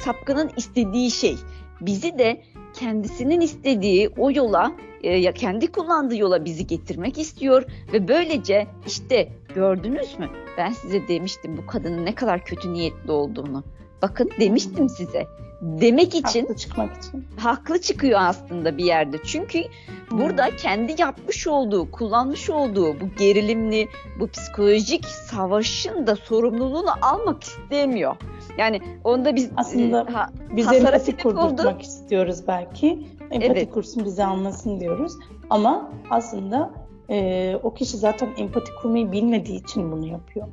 sapkının 0.00 0.50
istediği 0.56 1.10
şey. 1.10 1.36
Bizi 1.80 2.18
de 2.18 2.42
kendisinin 2.74 3.40
istediği 3.40 4.10
o 4.18 4.30
yola 4.30 4.72
e, 4.72 4.93
ya 5.10 5.32
kendi 5.32 5.72
kullandığı 5.72 6.16
yola 6.16 6.44
bizi 6.44 6.66
getirmek 6.66 7.18
istiyor 7.18 7.64
ve 7.92 8.08
böylece 8.08 8.66
işte 8.86 9.28
gördünüz 9.54 10.18
mü? 10.18 10.28
Ben 10.58 10.72
size 10.72 11.08
demiştim 11.08 11.56
bu 11.56 11.66
kadının 11.66 12.06
ne 12.06 12.14
kadar 12.14 12.44
kötü 12.44 12.72
niyetli 12.72 13.10
olduğunu. 13.10 13.64
Bakın 14.02 14.30
demiştim 14.40 14.88
size 14.88 15.26
demek 15.64 16.14
için 16.14 16.40
haklı 16.40 16.56
çıkmak 16.56 16.96
için 16.96 17.24
haklı 17.36 17.80
çıkıyor 17.80 18.20
aslında 18.22 18.78
bir 18.78 18.84
yerde. 18.84 19.16
Çünkü 19.24 19.62
hmm. 20.08 20.18
burada 20.18 20.56
kendi 20.56 20.94
yapmış 20.98 21.46
olduğu, 21.46 21.90
kullanmış 21.90 22.50
olduğu 22.50 23.00
bu 23.00 23.08
gerilimli, 23.18 23.88
bu 24.20 24.28
psikolojik 24.28 25.04
savaşın 25.04 26.06
da 26.06 26.16
sorumluluğunu 26.16 26.90
almak 27.02 27.42
istemiyor. 27.42 28.16
Yani 28.58 28.80
onda 29.04 29.36
biz 29.36 29.50
aslında 29.56 30.06
e, 30.08 30.12
ha, 30.12 30.30
biz 30.50 30.72
empati 30.72 31.16
kurdurmak 31.16 31.82
istiyoruz 31.82 32.38
belki. 32.48 33.06
Empati 33.30 33.52
evet. 33.52 33.70
kursun 33.70 34.04
bizi 34.04 34.24
anlasın 34.24 34.80
diyoruz. 34.80 35.12
Ama 35.50 35.90
aslında 36.10 36.70
e, 37.10 37.56
o 37.62 37.74
kişi 37.74 37.96
zaten 37.96 38.28
empati 38.36 38.74
kurmayı 38.82 39.12
bilmediği 39.12 39.60
için 39.60 39.92
bunu 39.92 40.06
yapıyor. 40.06 40.48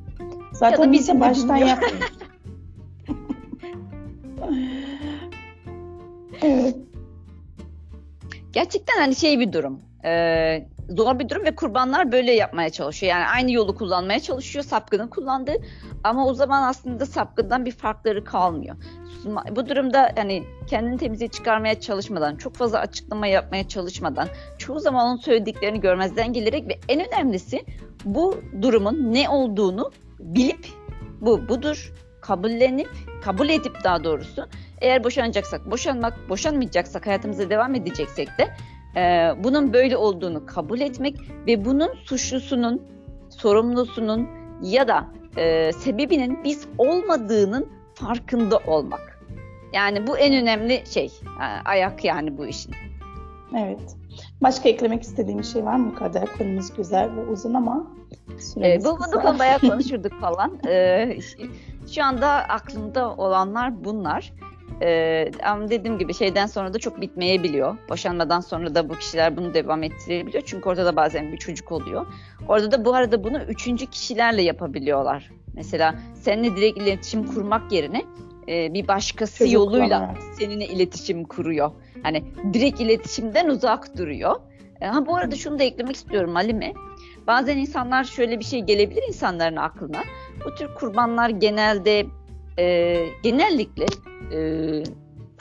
Zaten 0.53 0.91
bize 0.91 1.19
baştan 1.19 1.55
yapmıyor. 1.55 2.11
Evet. 6.43 6.75
Gerçekten 8.53 8.97
hani 8.97 9.15
şey 9.15 9.39
bir 9.39 9.53
durum. 9.53 9.79
E, 10.05 10.67
zor 10.89 11.19
bir 11.19 11.29
durum 11.29 11.45
ve 11.45 11.55
kurbanlar 11.55 12.11
böyle 12.11 12.31
yapmaya 12.31 12.69
çalışıyor. 12.69 13.11
Yani 13.11 13.25
aynı 13.25 13.51
yolu 13.51 13.75
kullanmaya 13.75 14.19
çalışıyor 14.19 14.65
sapkının 14.65 15.07
kullandığı 15.07 15.55
ama 16.03 16.27
o 16.27 16.33
zaman 16.33 16.63
aslında 16.63 17.05
sapkından 17.05 17.65
bir 17.65 17.71
farkları 17.71 18.23
kalmıyor. 18.23 18.75
Bu 19.55 19.69
durumda 19.69 20.11
hani 20.15 20.43
kendini 20.67 20.97
temize 20.97 21.27
çıkarmaya 21.27 21.79
çalışmadan, 21.79 22.35
çok 22.35 22.55
fazla 22.55 22.79
açıklama 22.79 23.27
yapmaya 23.27 23.67
çalışmadan, 23.67 24.27
çoğu 24.57 24.79
zaman 24.79 25.07
onun 25.07 25.17
söylediklerini 25.17 25.79
görmezden 25.79 26.33
gelerek 26.33 26.67
ve 26.67 26.79
en 26.89 27.07
önemlisi 27.07 27.65
bu 28.05 28.41
durumun 28.61 29.13
ne 29.13 29.29
olduğunu 29.29 29.91
bilip 30.19 30.67
bu 31.21 31.49
budur 31.49 31.93
kabullenip 32.21 32.89
kabul 33.23 33.49
edip 33.49 33.83
daha 33.83 34.03
doğrusu 34.03 34.47
eğer 34.81 35.03
boşanacaksak, 35.03 35.71
boşanmak, 35.71 36.29
boşanmayacaksak, 36.29 37.07
hayatımıza 37.07 37.49
devam 37.49 37.75
edeceksek 37.75 38.27
de 38.37 38.47
e, 38.95 39.31
bunun 39.43 39.73
böyle 39.73 39.97
olduğunu 39.97 40.45
kabul 40.45 40.79
etmek 40.79 41.17
ve 41.47 41.65
bunun 41.65 41.89
suçlusunun, 42.03 42.81
sorumlusunun 43.29 44.27
ya 44.61 44.87
da 44.87 45.07
e, 45.37 45.71
sebebinin 45.71 46.43
biz 46.43 46.67
olmadığının 46.77 47.67
farkında 47.93 48.57
olmak. 48.57 49.21
Yani 49.73 50.07
bu 50.07 50.17
en 50.17 50.33
önemli 50.33 50.83
şey, 50.89 51.05
e, 51.05 51.43
ayak 51.65 52.05
yani 52.05 52.37
bu 52.37 52.47
işin. 52.47 52.73
Evet. 53.57 53.97
Başka 54.41 54.69
eklemek 54.69 55.03
istediğim 55.03 55.39
bir 55.39 55.43
şey 55.43 55.65
var 55.65 55.75
mı 55.75 55.95
Kader? 55.95 56.25
Konumuz 56.37 56.73
güzel 56.73 57.15
ve 57.15 57.21
uzun 57.21 57.53
ama 57.53 57.87
e, 58.57 58.83
bu 58.83 58.97
bunu 58.99 59.39
bayağı 59.39 59.59
konuşurduk 59.69 60.21
falan. 60.21 60.59
E, 60.67 61.17
şu 61.91 62.03
anda 62.03 62.29
aklımda 62.29 63.15
olanlar 63.15 63.85
bunlar. 63.85 64.33
Ee, 64.81 65.31
ama 65.43 65.69
dediğim 65.69 65.97
gibi 65.97 66.13
şeyden 66.13 66.45
sonra 66.45 66.73
da 66.73 66.79
çok 66.79 67.01
bitmeyebiliyor. 67.01 67.77
Boşanmadan 67.89 68.39
sonra 68.39 68.75
da 68.75 68.89
bu 68.89 68.93
kişiler 68.93 69.37
bunu 69.37 69.53
devam 69.53 69.83
ettirebiliyor. 69.83 70.43
Çünkü 70.45 70.69
orada 70.69 70.85
da 70.85 70.95
bazen 70.95 71.31
bir 71.31 71.37
çocuk 71.37 71.71
oluyor. 71.71 72.05
Orada 72.47 72.71
da 72.71 72.85
bu 72.85 72.93
arada 72.93 73.23
bunu 73.23 73.43
üçüncü 73.43 73.85
kişilerle 73.85 74.41
yapabiliyorlar. 74.41 75.31
Mesela 75.53 75.95
seninle 76.13 76.55
direkt 76.55 76.77
iletişim 76.77 77.27
kurmak 77.27 77.71
yerine 77.71 78.03
e, 78.47 78.73
bir 78.73 78.87
başkası 78.87 79.37
çocuk 79.37 79.53
yoluyla 79.53 80.15
seninle 80.39 80.65
iletişim 80.65 81.23
kuruyor. 81.23 81.71
Hani 82.03 82.23
direkt 82.53 82.81
iletişimden 82.81 83.49
uzak 83.49 83.97
duruyor. 83.97 84.35
E, 84.81 84.85
ha 84.85 85.05
bu 85.05 85.15
arada 85.15 85.35
şunu 85.35 85.59
da 85.59 85.63
eklemek 85.63 85.95
istiyorum 85.95 86.35
Halime. 86.35 86.73
Bazen 87.27 87.57
insanlar 87.57 88.03
şöyle 88.03 88.39
bir 88.39 88.45
şey 88.45 88.61
gelebilir 88.61 89.03
insanların 89.07 89.55
aklına. 89.55 90.03
Bu 90.45 90.55
tür 90.55 90.75
kurbanlar 90.75 91.29
genelde 91.29 92.05
e, 92.59 93.05
genellikle 93.23 93.85
e, 94.33 94.83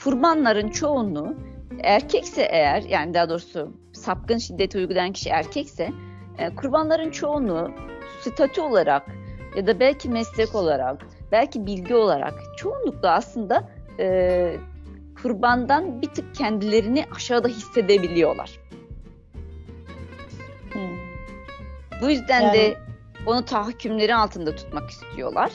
kurbanların 0.03 0.69
çoğunluğu 0.69 1.35
erkekse 1.83 2.41
eğer 2.41 2.81
yani 2.81 3.13
daha 3.13 3.29
doğrusu 3.29 3.73
sapkın 3.93 4.37
şiddet 4.37 4.75
uygulayan 4.75 5.11
kişi 5.11 5.29
erkekse 5.29 5.89
e, 6.37 6.55
kurbanların 6.55 7.11
çoğunluğu 7.11 7.71
statü 8.21 8.61
olarak 8.61 9.07
ya 9.55 9.67
da 9.67 9.79
belki 9.79 10.09
meslek 10.09 10.55
olarak 10.55 11.05
belki 11.31 11.65
bilgi 11.65 11.95
olarak 11.95 12.33
çoğunlukla 12.57 13.11
aslında 13.11 13.69
e, 13.99 14.55
kurbandan 15.21 16.01
bir 16.01 16.07
tık 16.07 16.35
kendilerini 16.35 17.05
aşağıda 17.15 17.47
hissedebiliyorlar. 17.47 18.59
Hmm. 20.73 20.97
Bu 22.01 22.09
yüzden 22.09 22.41
yani... 22.41 22.53
de 22.53 22.77
onu 23.25 23.45
tahakkümleri 23.45 24.15
altında 24.15 24.55
tutmak 24.55 24.89
istiyorlar. 24.89 25.51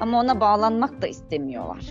Ama 0.00 0.20
ona 0.20 0.40
bağlanmak 0.40 1.02
da 1.02 1.06
istemiyorlar. 1.06 1.84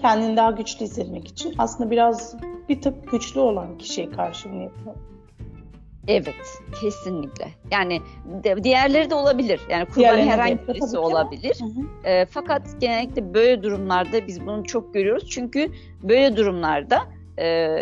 Kendini 0.00 0.36
daha 0.36 0.50
güçlü 0.50 0.84
hissetmek 0.84 1.28
için 1.28 1.54
aslında 1.58 1.90
biraz 1.90 2.36
bir 2.68 2.82
tık 2.82 3.10
güçlü 3.10 3.40
olan 3.40 3.78
kişiye 3.78 4.10
karşı 4.10 4.52
bunu 4.52 4.62
yapıyor. 4.62 4.94
Evet, 6.08 6.62
kesinlikle. 6.80 7.48
Yani 7.70 8.00
diğerleri 8.62 9.10
de 9.10 9.14
olabilir. 9.14 9.60
Yani 9.70 9.86
kurban 9.86 10.18
herhangi 10.18 10.68
birisi 10.68 10.98
olabilir. 10.98 11.58
E, 12.04 12.26
fakat 12.26 12.80
genellikle 12.80 13.34
böyle 13.34 13.62
durumlarda 13.62 14.26
biz 14.26 14.46
bunu 14.46 14.64
çok 14.64 14.94
görüyoruz. 14.94 15.30
Çünkü 15.30 15.72
böyle 16.02 16.36
durumlarda 16.36 16.98
e, 17.38 17.76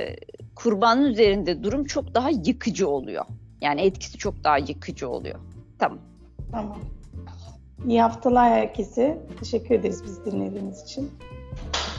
kurbanın 0.54 1.04
üzerinde 1.04 1.64
durum 1.64 1.84
çok 1.84 2.14
daha 2.14 2.30
yıkıcı 2.30 2.88
oluyor. 2.88 3.24
Yani 3.60 3.80
etkisi 3.80 4.18
çok 4.18 4.44
daha 4.44 4.58
yıkıcı 4.58 5.08
oluyor. 5.08 5.38
Tamam. 5.78 5.98
Tamam. 6.52 6.78
İyi 7.88 8.02
haftalar 8.02 8.50
herkese. 8.50 9.18
Teşekkür 9.40 9.74
ederiz 9.74 10.02
biz 10.04 10.24
dinlediğiniz 10.24 10.82
için. 10.82 11.10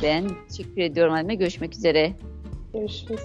Ben 0.03 0.27
teşekkür 0.49 0.81
ediyorum 0.81 1.13
Halime. 1.13 1.35
Görüşmek 1.35 1.73
üzere. 1.75 2.13
Görüşürüz. 2.73 3.21